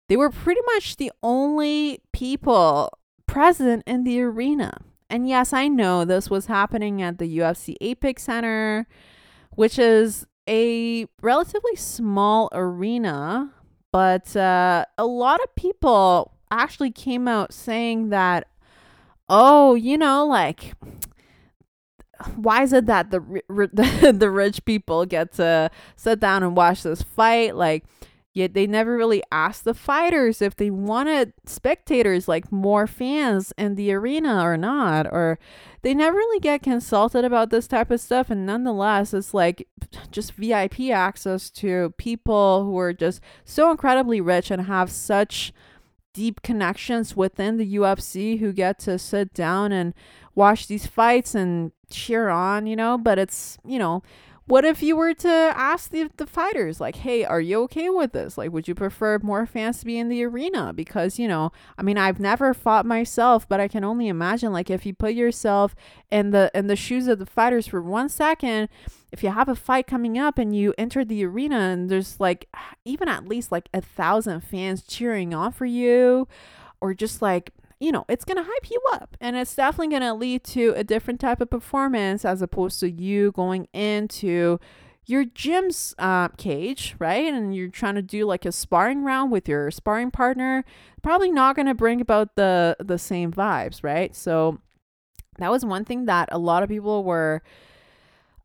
they 0.08 0.16
were 0.16 0.30
pretty 0.30 0.60
much 0.74 0.96
the 0.96 1.12
only 1.22 2.00
people 2.12 2.90
present 3.26 3.82
in 3.86 4.04
the 4.04 4.20
arena. 4.20 4.72
And 5.10 5.28
yes, 5.28 5.52
I 5.52 5.68
know 5.68 6.04
this 6.04 6.28
was 6.28 6.46
happening 6.46 7.00
at 7.02 7.18
the 7.18 7.38
UFC 7.38 7.76
Apex 7.80 8.24
Center, 8.24 8.86
which 9.50 9.78
is 9.78 10.26
a 10.48 11.06
relatively 11.22 11.76
small 11.76 12.48
arena, 12.52 13.52
but 13.90 14.36
uh, 14.36 14.84
a 14.96 15.06
lot 15.06 15.40
of 15.42 15.54
people 15.54 16.38
actually 16.50 16.90
came 16.90 17.28
out 17.28 17.52
saying 17.52 18.11
that, 18.11 18.48
oh, 19.28 19.74
you 19.74 19.98
know, 19.98 20.26
like, 20.26 20.74
why 22.34 22.62
is 22.62 22.72
it 22.72 22.87
that 22.87 23.11
the 23.11 23.20
the, 23.48 24.12
the 24.16 24.30
rich 24.30 24.64
people 24.64 25.06
get 25.06 25.32
to 25.34 25.70
sit 25.96 26.20
down 26.20 26.42
and 26.42 26.56
watch 26.56 26.82
this 26.82 27.02
fight? 27.02 27.54
Like, 27.54 27.84
yet 28.38 28.54
they 28.54 28.66
never 28.66 28.96
really 28.96 29.22
asked 29.30 29.64
the 29.64 29.74
fighters 29.74 30.40
if 30.40 30.56
they 30.56 30.70
wanted 30.70 31.32
spectators, 31.44 32.28
like 32.28 32.50
more 32.52 32.87
fans 32.87 33.52
in 33.58 33.74
the 33.74 33.92
arena 33.92 34.42
or 34.42 34.56
not, 34.56 35.06
or 35.06 35.38
they 35.82 35.94
never 35.94 36.16
really 36.16 36.40
get 36.40 36.62
consulted 36.62 37.24
about 37.24 37.50
this 37.50 37.66
type 37.66 37.90
of 37.90 38.00
stuff. 38.00 38.30
And 38.30 38.46
nonetheless, 38.46 39.12
it's 39.12 39.34
like 39.34 39.66
just 40.11 40.32
VIP 40.32 40.90
access 40.90 41.50
to 41.50 41.92
people 41.98 42.64
who 42.64 42.78
are 42.78 42.92
just 42.92 43.20
so 43.44 43.70
incredibly 43.70 44.20
rich 44.20 44.50
and 44.50 44.62
have 44.62 44.90
such 44.90 45.52
deep 46.18 46.42
connections 46.42 47.14
within 47.14 47.59
the 47.59 47.76
UFC 47.76 48.40
who 48.40 48.52
get 48.52 48.81
to 48.81 48.98
sit 48.98 49.33
down 49.33 49.70
and 49.70 49.94
watch 50.35 50.66
these 50.66 50.85
fights 50.85 51.33
and 51.33 51.70
cheer 51.90 52.28
on, 52.28 52.66
you 52.66 52.74
know, 52.74 52.98
but 52.98 53.20
it's, 53.20 53.57
you 53.64 53.78
know, 53.78 54.02
what 54.48 54.64
if 54.64 54.82
you 54.82 54.96
were 54.96 55.14
to 55.14 55.28
ask 55.28 55.90
the, 55.90 56.11
the 56.16 56.26
fighters 56.26 56.80
like 56.80 56.96
hey 56.96 57.24
are 57.24 57.40
you 57.40 57.62
okay 57.62 57.88
with 57.90 58.12
this? 58.12 58.38
Like 58.38 58.50
would 58.52 58.66
you 58.66 58.74
prefer 58.74 59.18
more 59.22 59.46
fans 59.46 59.80
to 59.80 59.87
be 59.87 59.98
in 59.98 60.08
the 60.08 60.24
arena? 60.24 60.72
Because 60.72 61.18
you 61.18 61.28
know 61.28 61.52
i 61.76 61.82
mean 61.82 61.98
i've 61.98 62.18
never 62.20 62.54
fought 62.54 62.87
myself 62.87 63.48
but 63.48 63.61
i 63.61 63.68
can 63.68 63.84
only 63.84 64.08
imagine 64.08 64.52
like 64.52 64.70
if 64.70 64.87
you 64.87 64.94
put 64.94 65.14
yourself 65.14 65.74
in 66.11 66.30
the 66.30 66.50
in 66.54 66.66
the 66.66 66.76
shoes 66.76 67.06
of 67.08 67.18
the 67.18 67.26
fighters 67.26 67.66
for 67.66 67.82
one 67.82 68.08
second 68.08 68.68
if 69.12 69.22
you 69.22 69.30
have 69.30 69.48
a 69.48 69.54
fight 69.54 69.87
coming 69.87 70.18
up 70.18 70.38
and 70.38 70.56
you 70.56 70.74
enter 70.78 71.04
the 71.04 71.24
arena 71.24 71.58
and 71.58 71.90
there's 71.90 72.18
like 72.20 72.48
even 72.84 73.08
at 73.08 73.28
least 73.28 73.52
like 73.52 73.68
a 73.72 73.80
thousand 73.80 74.40
fans 74.40 74.82
cheering 74.82 75.34
on 75.34 75.52
for 75.52 75.66
you 75.66 76.26
or 76.80 76.94
just 76.94 77.20
like 77.20 77.50
you 77.80 77.92
know, 77.92 78.04
it's 78.08 78.24
going 78.24 78.36
to 78.36 78.42
hype 78.42 78.70
you 78.70 78.80
up 78.92 79.16
and 79.20 79.36
it's 79.36 79.54
definitely 79.54 79.88
going 79.88 80.02
to 80.02 80.14
lead 80.14 80.44
to 80.44 80.72
a 80.76 80.82
different 80.82 81.20
type 81.20 81.40
of 81.40 81.50
performance 81.50 82.24
as 82.24 82.42
opposed 82.42 82.80
to 82.80 82.90
you 82.90 83.32
going 83.32 83.68
into 83.72 84.58
your 85.06 85.24
gym's 85.24 85.94
uh, 85.98 86.28
cage, 86.28 86.94
right? 86.98 87.32
And 87.32 87.54
you're 87.56 87.68
trying 87.68 87.94
to 87.94 88.02
do 88.02 88.26
like 88.26 88.44
a 88.44 88.52
sparring 88.52 89.04
round 89.04 89.32
with 89.32 89.48
your 89.48 89.70
sparring 89.70 90.10
partner, 90.10 90.64
probably 91.02 91.30
not 91.30 91.56
going 91.56 91.66
to 91.66 91.74
bring 91.74 92.00
about 92.00 92.36
the 92.36 92.76
the 92.78 92.98
same 92.98 93.32
vibes, 93.32 93.82
right? 93.82 94.14
So 94.14 94.60
that 95.38 95.50
was 95.50 95.64
one 95.64 95.84
thing 95.84 96.04
that 96.04 96.28
a 96.30 96.38
lot 96.38 96.62
of 96.62 96.68
people 96.68 97.04
were 97.04 97.42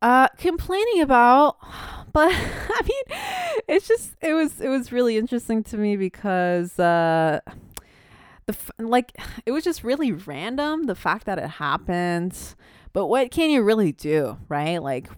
uh, 0.02 0.30
complaining 0.38 1.02
about, 1.02 1.58
but 2.13 2.32
I 2.34 2.82
mean, 2.88 3.19
it's 3.67 3.88
just 3.88 4.15
it 4.22 4.34
was 4.34 4.62
it 4.62 4.69
was 4.69 4.93
really 4.93 5.17
interesting 5.17 5.63
to 5.65 5.78
me 5.78 5.98
because 5.98 6.80
uh, 6.80 7.41
the 8.46 8.54
f- 8.54 8.72
like 8.80 9.14
it 9.46 9.52
was 9.52 9.64
just 9.64 9.84
really 9.84 10.12
random 10.12 10.84
the 10.84 10.96
fact 10.96 11.26
that 11.26 11.38
it 11.40 11.50
happened. 11.50 12.38
But 12.94 13.08
what 13.08 13.32
can 13.32 13.50
you 13.50 13.64
really 13.64 13.92
do 13.92 14.38
right? 14.50 14.82
Like 14.82 15.10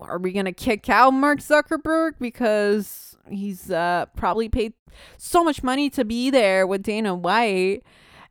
are 0.00 0.18
we 0.18 0.32
gonna 0.32 0.52
kick 0.52 0.88
out 0.88 1.12
mark 1.12 1.38
zuckerberg 1.38 2.12
because 2.20 3.16
he's 3.28 3.70
uh 3.70 4.06
probably 4.16 4.48
paid 4.48 4.74
so 5.16 5.42
much 5.42 5.62
money 5.62 5.90
to 5.90 6.04
be 6.04 6.30
there 6.30 6.66
with 6.66 6.82
dana 6.82 7.14
white 7.14 7.82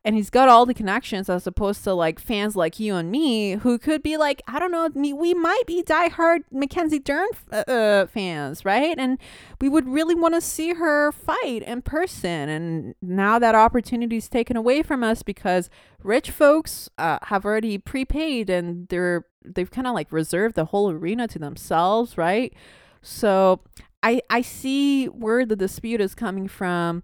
and 0.05 0.15
he's 0.15 0.29
got 0.29 0.49
all 0.49 0.65
the 0.65 0.73
connections 0.73 1.29
as 1.29 1.47
opposed 1.47 1.83
to 1.83 1.93
like 1.93 2.19
fans 2.19 2.55
like 2.55 2.79
you 2.79 2.95
and 2.95 3.11
me 3.11 3.53
who 3.53 3.77
could 3.77 4.03
be 4.03 4.17
like 4.17 4.41
i 4.47 4.59
don't 4.59 4.71
know 4.71 4.89
we 4.93 5.33
might 5.33 5.63
be 5.65 5.83
diehard 5.83 6.39
mackenzie 6.51 6.99
dern 6.99 7.27
uh, 7.51 7.63
uh, 7.67 8.05
fans 8.07 8.63
right? 8.65 8.97
And 8.97 9.17
we 9.61 9.69
would 9.69 9.87
really 9.87 10.15
want 10.15 10.35
to 10.35 10.41
see 10.41 10.73
her 10.73 11.11
fight 11.11 11.63
in 11.63 11.81
person. 11.81 12.49
And 12.49 12.95
now 13.01 13.39
that 13.39 13.55
opportunity 13.55 14.17
is 14.17 14.29
taken 14.29 14.57
away 14.57 14.83
from 14.83 15.03
us 15.03 15.23
because 15.23 15.69
rich 16.01 16.31
folks 16.31 16.89
uh, 16.97 17.19
have 17.23 17.45
already 17.45 17.77
prepaid 17.77 18.49
and 18.49 18.87
they're 18.89 19.25
they've 19.45 19.71
kind 19.71 19.87
of 19.87 19.93
like 19.93 20.11
reserved 20.11 20.55
the 20.55 20.65
whole 20.65 20.89
arena 20.89 21.27
to 21.27 21.39
themselves 21.39 22.17
right? 22.17 22.53
So 23.01 23.61
i 24.01 24.21
i 24.29 24.41
see 24.41 25.05
where 25.07 25.45
the 25.45 25.55
dispute 25.55 26.01
is 26.01 26.15
coming 26.15 26.47
from. 26.47 27.03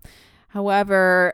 However 0.49 1.33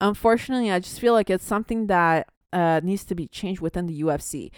unfortunately, 0.00 0.70
I 0.70 0.78
just 0.78 1.00
feel 1.00 1.12
like 1.12 1.30
it's 1.30 1.44
something 1.44 1.86
that 1.86 2.28
uh, 2.52 2.80
needs 2.82 3.04
to 3.04 3.14
be 3.14 3.26
changed 3.28 3.60
within 3.60 3.86
the 3.86 4.02
UFC. 4.02 4.50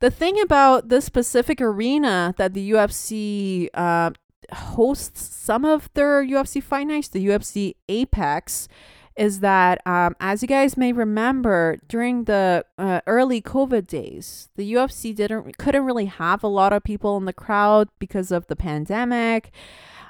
The 0.00 0.10
thing 0.10 0.40
about 0.40 0.88
this 0.88 1.04
specific 1.04 1.60
arena 1.60 2.34
that 2.36 2.52
the 2.52 2.70
UFC 2.72 3.68
uh, 3.72 4.10
hosts 4.52 5.34
some 5.34 5.64
of 5.64 5.88
their 5.94 6.24
UFC 6.24 6.62
fight 6.62 6.86
nights, 6.86 7.08
the 7.08 7.26
UFC 7.26 7.74
Apex, 7.88 8.68
is 9.16 9.40
that, 9.40 9.80
um, 9.86 10.14
as 10.20 10.42
you 10.42 10.48
guys 10.48 10.76
may 10.76 10.92
remember, 10.92 11.78
during 11.88 12.24
the 12.24 12.64
uh, 12.78 13.00
early 13.06 13.40
COVID 13.40 13.86
days, 13.86 14.48
the 14.56 14.74
UFC 14.74 15.14
didn't 15.14 15.56
couldn't 15.58 15.84
really 15.84 16.06
have 16.06 16.42
a 16.42 16.48
lot 16.48 16.72
of 16.72 16.84
people 16.84 17.16
in 17.16 17.24
the 17.24 17.32
crowd 17.32 17.88
because 17.98 18.30
of 18.30 18.46
the 18.46 18.56
pandemic. 18.56 19.52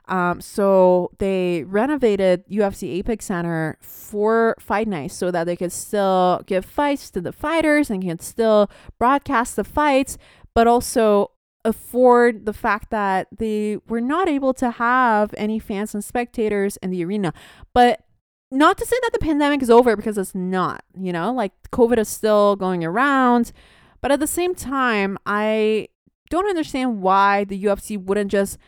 Um, 0.08 0.40
so 0.40 1.10
they 1.18 1.64
renovated 1.64 2.48
UFC 2.48 2.94
Apex 2.94 3.26
Center 3.26 3.76
for 3.80 4.56
fight 4.60 4.86
nights 4.86 5.14
so 5.14 5.30
that 5.30 5.44
they 5.44 5.56
could 5.56 5.72
still 5.72 6.42
give 6.46 6.64
fights 6.64 7.10
to 7.10 7.20
the 7.20 7.32
fighters 7.32 7.90
and 7.90 8.02
can 8.02 8.20
still 8.20 8.70
broadcast 8.98 9.56
the 9.56 9.64
fights, 9.64 10.16
but 10.54 10.68
also 10.68 11.32
afford 11.64 12.46
the 12.46 12.52
fact 12.52 12.90
that 12.90 13.26
they 13.36 13.78
were 13.88 14.00
not 14.00 14.28
able 14.28 14.54
to 14.54 14.70
have 14.70 15.34
any 15.36 15.58
fans 15.58 15.92
and 15.92 16.04
spectators 16.04 16.76
in 16.76 16.90
the 16.90 17.04
arena. 17.04 17.34
But 17.74 18.05
not 18.50 18.78
to 18.78 18.86
say 18.86 18.96
that 19.02 19.12
the 19.12 19.18
pandemic 19.18 19.62
is 19.62 19.70
over 19.70 19.96
because 19.96 20.18
it's 20.18 20.34
not, 20.34 20.84
you 20.98 21.12
know, 21.12 21.32
like 21.32 21.52
COVID 21.72 21.98
is 21.98 22.08
still 22.08 22.56
going 22.56 22.84
around. 22.84 23.52
But 24.00 24.12
at 24.12 24.20
the 24.20 24.26
same 24.26 24.54
time, 24.54 25.18
I 25.26 25.88
don't 26.30 26.48
understand 26.48 27.02
why 27.02 27.44
the 27.44 27.62
UFC 27.64 27.98
wouldn't 27.98 28.30
just 28.30 28.58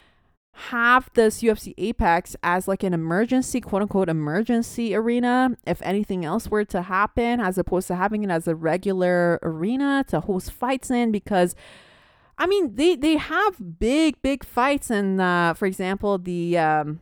have 0.53 1.09
this 1.15 1.41
UFC 1.41 1.75
Apex 1.79 2.35
as 2.43 2.67
like 2.67 2.83
an 2.83 2.93
emergency, 2.93 3.61
quote 3.61 3.83
unquote, 3.83 4.09
emergency 4.09 4.95
arena 4.95 5.57
if 5.65 5.81
anything 5.83 6.25
else 6.25 6.49
were 6.49 6.65
to 6.65 6.83
happen, 6.83 7.39
as 7.39 7.57
opposed 7.57 7.87
to 7.89 7.95
having 7.95 8.25
it 8.25 8.31
as 8.31 8.49
a 8.49 8.57
regular 8.57 9.39
arena 9.43 10.05
to 10.09 10.19
host 10.21 10.51
fights 10.51 10.91
in. 10.91 11.13
Because, 11.13 11.55
I 12.37 12.49
mean, 12.49 12.75
they, 12.75 12.97
they 12.97 13.17
have 13.17 13.79
big, 13.79 14.21
big 14.23 14.45
fights. 14.45 14.91
And 14.91 15.21
uh, 15.21 15.55
for 15.55 15.67
example, 15.67 16.19
the. 16.19 16.59
Um, 16.59 17.01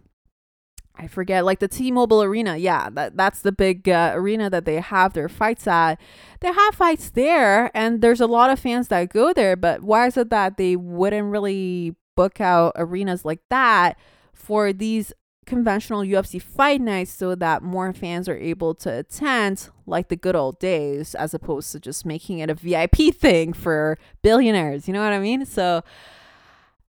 I 0.98 1.06
forget, 1.06 1.44
like 1.44 1.58
the 1.58 1.68
T-Mobile 1.68 2.22
Arena. 2.22 2.56
Yeah, 2.56 2.88
that 2.90 3.16
that's 3.16 3.42
the 3.42 3.52
big 3.52 3.88
uh, 3.88 4.12
arena 4.14 4.48
that 4.50 4.64
they 4.64 4.80
have 4.80 5.12
their 5.12 5.28
fights 5.28 5.66
at. 5.66 6.00
They 6.40 6.52
have 6.52 6.74
fights 6.74 7.10
there, 7.10 7.70
and 7.76 8.00
there's 8.00 8.20
a 8.20 8.26
lot 8.26 8.50
of 8.50 8.58
fans 8.58 8.88
that 8.88 9.10
go 9.10 9.32
there. 9.32 9.56
But 9.56 9.82
why 9.82 10.06
is 10.06 10.16
it 10.16 10.30
that 10.30 10.56
they 10.56 10.74
wouldn't 10.74 11.30
really 11.30 11.94
book 12.16 12.40
out 12.40 12.72
arenas 12.76 13.24
like 13.24 13.40
that 13.50 13.98
for 14.32 14.72
these 14.72 15.12
conventional 15.44 16.00
UFC 16.00 16.42
fight 16.42 16.80
nights 16.80 17.12
so 17.12 17.34
that 17.36 17.62
more 17.62 17.92
fans 17.92 18.28
are 18.28 18.36
able 18.36 18.74
to 18.74 18.98
attend 18.98 19.68
like 19.86 20.08
the 20.08 20.16
good 20.16 20.34
old 20.34 20.58
days 20.58 21.14
as 21.14 21.32
opposed 21.32 21.70
to 21.72 21.78
just 21.78 22.04
making 22.04 22.40
it 22.40 22.50
a 22.50 22.54
VIP 22.54 23.14
thing 23.14 23.52
for 23.52 23.96
billionaires. 24.22 24.88
You 24.88 24.94
know 24.94 25.02
what 25.02 25.12
I 25.12 25.20
mean? 25.20 25.46
So 25.46 25.82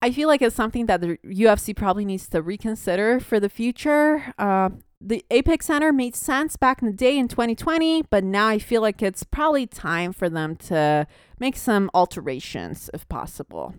I 0.02 0.12
feel 0.12 0.28
like 0.28 0.42
it's 0.42 0.56
something 0.56 0.86
that 0.86 1.02
the 1.02 1.18
UFC 1.26 1.76
probably 1.76 2.06
needs 2.06 2.30
to 2.30 2.42
reconsider 2.42 3.20
for 3.20 3.40
the 3.40 3.50
future. 3.50 4.34
Uh, 4.38 4.70
the 5.02 5.26
Apex 5.32 5.66
Center 5.68 5.92
made 5.92 6.16
sense 6.16 6.56
back 6.56 6.82
in 6.82 6.88
the 6.88 6.94
day 6.94 7.18
in 7.18 7.28
2020, 7.28 8.04
but 8.04 8.24
now 8.24 8.48
I 8.48 8.60
feel 8.60 8.82
like 8.82 9.02
it's 9.02 9.24
probably 9.24 9.66
time 9.66 10.14
for 10.14 10.30
them 10.30 10.56
to 10.56 11.08
make 11.40 11.56
some 11.58 11.90
alterations 11.94 12.90
if 12.94 13.08
possible. 13.10 13.76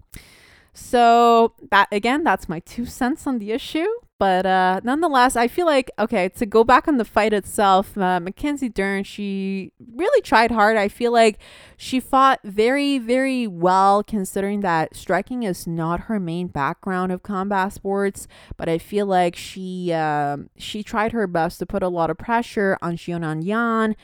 So 0.79 1.55
that 1.73 1.89
again, 1.91 2.23
that's 2.23 2.49
my 2.49 2.61
two 2.61 2.87
cents 2.87 3.27
on 3.27 3.41
the 3.41 3.51
issue. 3.51 3.89
But 4.21 4.47
uh, 4.47 4.81
nonetheless, 4.83 5.37
I 5.37 5.47
feel 5.49 5.67
like 5.67 5.91
okay 5.99 6.29
to 6.29 6.47
go 6.47 6.63
back 6.65 6.87
on 6.89 6.99
the 6.99 7.05
fight 7.05 7.33
itself. 7.33 7.99
Uh, 7.99 8.21
Mackenzie 8.21 8.69
Dern, 8.69 9.03
she 9.05 9.73
really 9.93 10.21
tried 10.23 10.53
hard. 10.53 10.77
I 10.77 10.89
feel 10.89 11.13
like 11.13 11.39
she 11.77 12.01
fought 12.01 12.41
very, 12.45 12.99
very 12.99 13.47
well, 13.47 14.03
considering 14.03 14.61
that 14.61 14.95
striking 14.97 15.43
is 15.43 15.67
not 15.67 16.03
her 16.03 16.19
main 16.21 16.47
background 16.47 17.11
of 17.13 17.23
combat 17.23 17.73
sports. 17.73 18.29
But 18.57 18.69
I 18.69 18.79
feel 18.79 19.07
like 19.07 19.35
she 19.35 19.93
uh, 19.93 20.39
she 20.57 20.83
tried 20.85 21.13
her 21.13 21.27
best 21.27 21.59
to 21.59 21.67
put 21.67 21.83
a 21.83 21.89
lot 21.89 22.09
of 22.09 22.19
pressure 22.19 22.79
on 22.81 22.97
Xiaonan 22.97 23.45
Yan. 23.45 23.97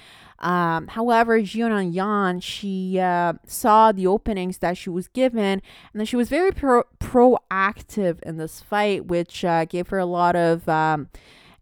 Um, 0.44 0.88
however, 0.88 1.40
Xiaonan 1.40 1.94
Yan, 1.94 2.38
she 2.38 3.00
uh, 3.00 3.32
saw 3.46 3.92
the 3.92 4.06
openings 4.06 4.58
that 4.58 4.76
she 4.76 4.90
was 4.90 5.08
given, 5.08 5.40
and 5.40 5.94
then 5.94 6.04
she 6.04 6.16
was 6.16 6.28
very 6.28 6.52
pro- 6.52 6.84
proactive 7.00 8.22
in 8.22 8.36
this 8.36 8.60
fight, 8.60 9.06
which 9.06 9.42
uh, 9.42 9.64
gave 9.64 9.88
her 9.88 9.98
a 9.98 10.04
lot 10.04 10.36
of 10.36 10.68
um, 10.68 11.08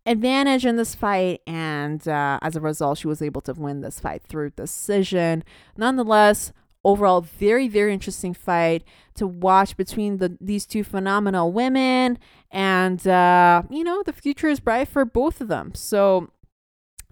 advantage 0.04 0.66
in 0.66 0.74
this 0.74 0.96
fight. 0.96 1.42
And 1.46 2.06
uh, 2.08 2.40
as 2.42 2.56
a 2.56 2.60
result, 2.60 2.98
she 2.98 3.06
was 3.06 3.22
able 3.22 3.40
to 3.42 3.52
win 3.52 3.82
this 3.82 4.00
fight 4.00 4.22
through 4.28 4.50
decision. 4.50 5.44
Nonetheless, 5.76 6.52
overall, 6.84 7.20
very, 7.20 7.68
very 7.68 7.92
interesting 7.92 8.34
fight 8.34 8.82
to 9.14 9.28
watch 9.28 9.76
between 9.76 10.16
the 10.16 10.36
these 10.40 10.66
two 10.66 10.82
phenomenal 10.82 11.52
women. 11.52 12.18
And, 12.50 13.06
uh, 13.06 13.62
you 13.70 13.84
know, 13.84 14.02
the 14.02 14.12
future 14.12 14.48
is 14.48 14.58
bright 14.58 14.88
for 14.88 15.04
both 15.04 15.40
of 15.40 15.46
them. 15.46 15.72
So, 15.76 16.30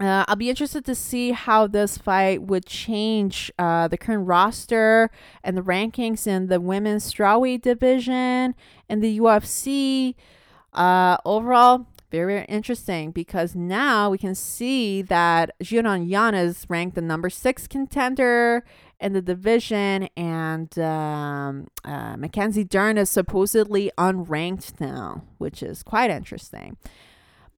uh, 0.01 0.25
I'll 0.27 0.35
be 0.35 0.49
interested 0.49 0.83
to 0.85 0.95
see 0.95 1.31
how 1.31 1.67
this 1.67 1.97
fight 1.97 2.41
would 2.41 2.65
change 2.65 3.51
uh, 3.59 3.87
the 3.87 3.97
current 3.97 4.27
roster 4.27 5.11
and 5.43 5.55
the 5.55 5.61
rankings 5.61 6.25
in 6.25 6.47
the 6.47 6.59
women's 6.59 7.11
strawweight 7.11 7.61
division 7.61 8.55
and 8.89 9.03
the 9.03 9.19
UFC. 9.19 10.15
Uh, 10.73 11.17
overall, 11.23 11.85
very, 12.09 12.33
very 12.33 12.45
interesting 12.45 13.11
because 13.11 13.55
now 13.55 14.09
we 14.09 14.17
can 14.17 14.33
see 14.33 15.03
that 15.03 15.51
Xiaonan 15.61 16.09
Yan 16.09 16.33
is 16.33 16.65
ranked 16.67 16.95
the 16.95 17.01
number 17.01 17.29
six 17.29 17.67
contender 17.67 18.65
in 18.99 19.13
the 19.13 19.21
division, 19.21 20.09
and 20.17 20.77
um, 20.77 21.67
uh, 21.83 22.17
Mackenzie 22.17 22.63
Dern 22.63 22.97
is 22.97 23.09
supposedly 23.09 23.91
unranked 23.97 24.79
now, 24.79 25.23
which 25.37 25.63
is 25.63 25.83
quite 25.83 26.11
interesting. 26.11 26.77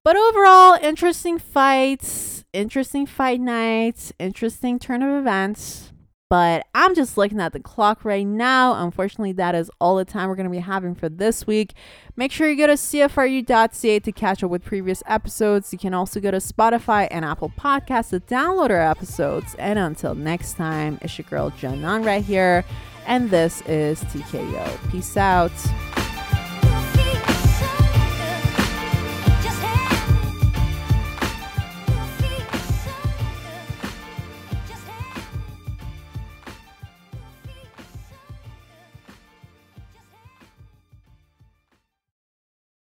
But 0.04 0.16
overall, 0.16 0.76
interesting 0.82 1.38
fights, 1.38 2.44
interesting 2.52 3.06
fight 3.06 3.40
nights, 3.40 4.12
interesting 4.18 4.78
turn 4.78 5.02
of 5.02 5.18
events. 5.18 5.92
But 6.28 6.66
I'm 6.74 6.94
just 6.94 7.16
looking 7.16 7.40
at 7.40 7.52
the 7.52 7.60
clock 7.60 8.04
right 8.04 8.26
now. 8.26 8.74
Unfortunately, 8.84 9.32
that 9.32 9.54
is 9.54 9.70
all 9.80 9.96
the 9.96 10.04
time 10.04 10.28
we're 10.28 10.34
going 10.34 10.48
to 10.48 10.50
be 10.50 10.58
having 10.58 10.94
for 10.94 11.08
this 11.08 11.46
week. 11.46 11.72
Make 12.16 12.32
sure 12.32 12.50
you 12.50 12.56
go 12.56 12.66
to 12.66 12.74
CFRU.ca 12.74 14.00
to 14.00 14.12
catch 14.12 14.42
up 14.42 14.50
with 14.50 14.64
previous 14.64 15.02
episodes. 15.06 15.72
You 15.72 15.78
can 15.78 15.94
also 15.94 16.20
go 16.20 16.30
to 16.30 16.38
Spotify 16.38 17.08
and 17.10 17.24
Apple 17.24 17.52
Podcasts 17.58 18.10
to 18.10 18.20
download 18.20 18.70
our 18.70 18.82
episodes. 18.82 19.54
And 19.58 19.78
until 19.78 20.14
next 20.14 20.54
time, 20.54 20.98
it's 21.00 21.16
your 21.16 21.26
girl 21.30 21.50
Janan 21.52 22.04
right 22.04 22.24
here. 22.24 22.64
And 23.06 23.30
this 23.30 23.62
is 23.62 24.00
TKO. 24.04 24.90
Peace 24.90 25.16
out. 25.16 25.52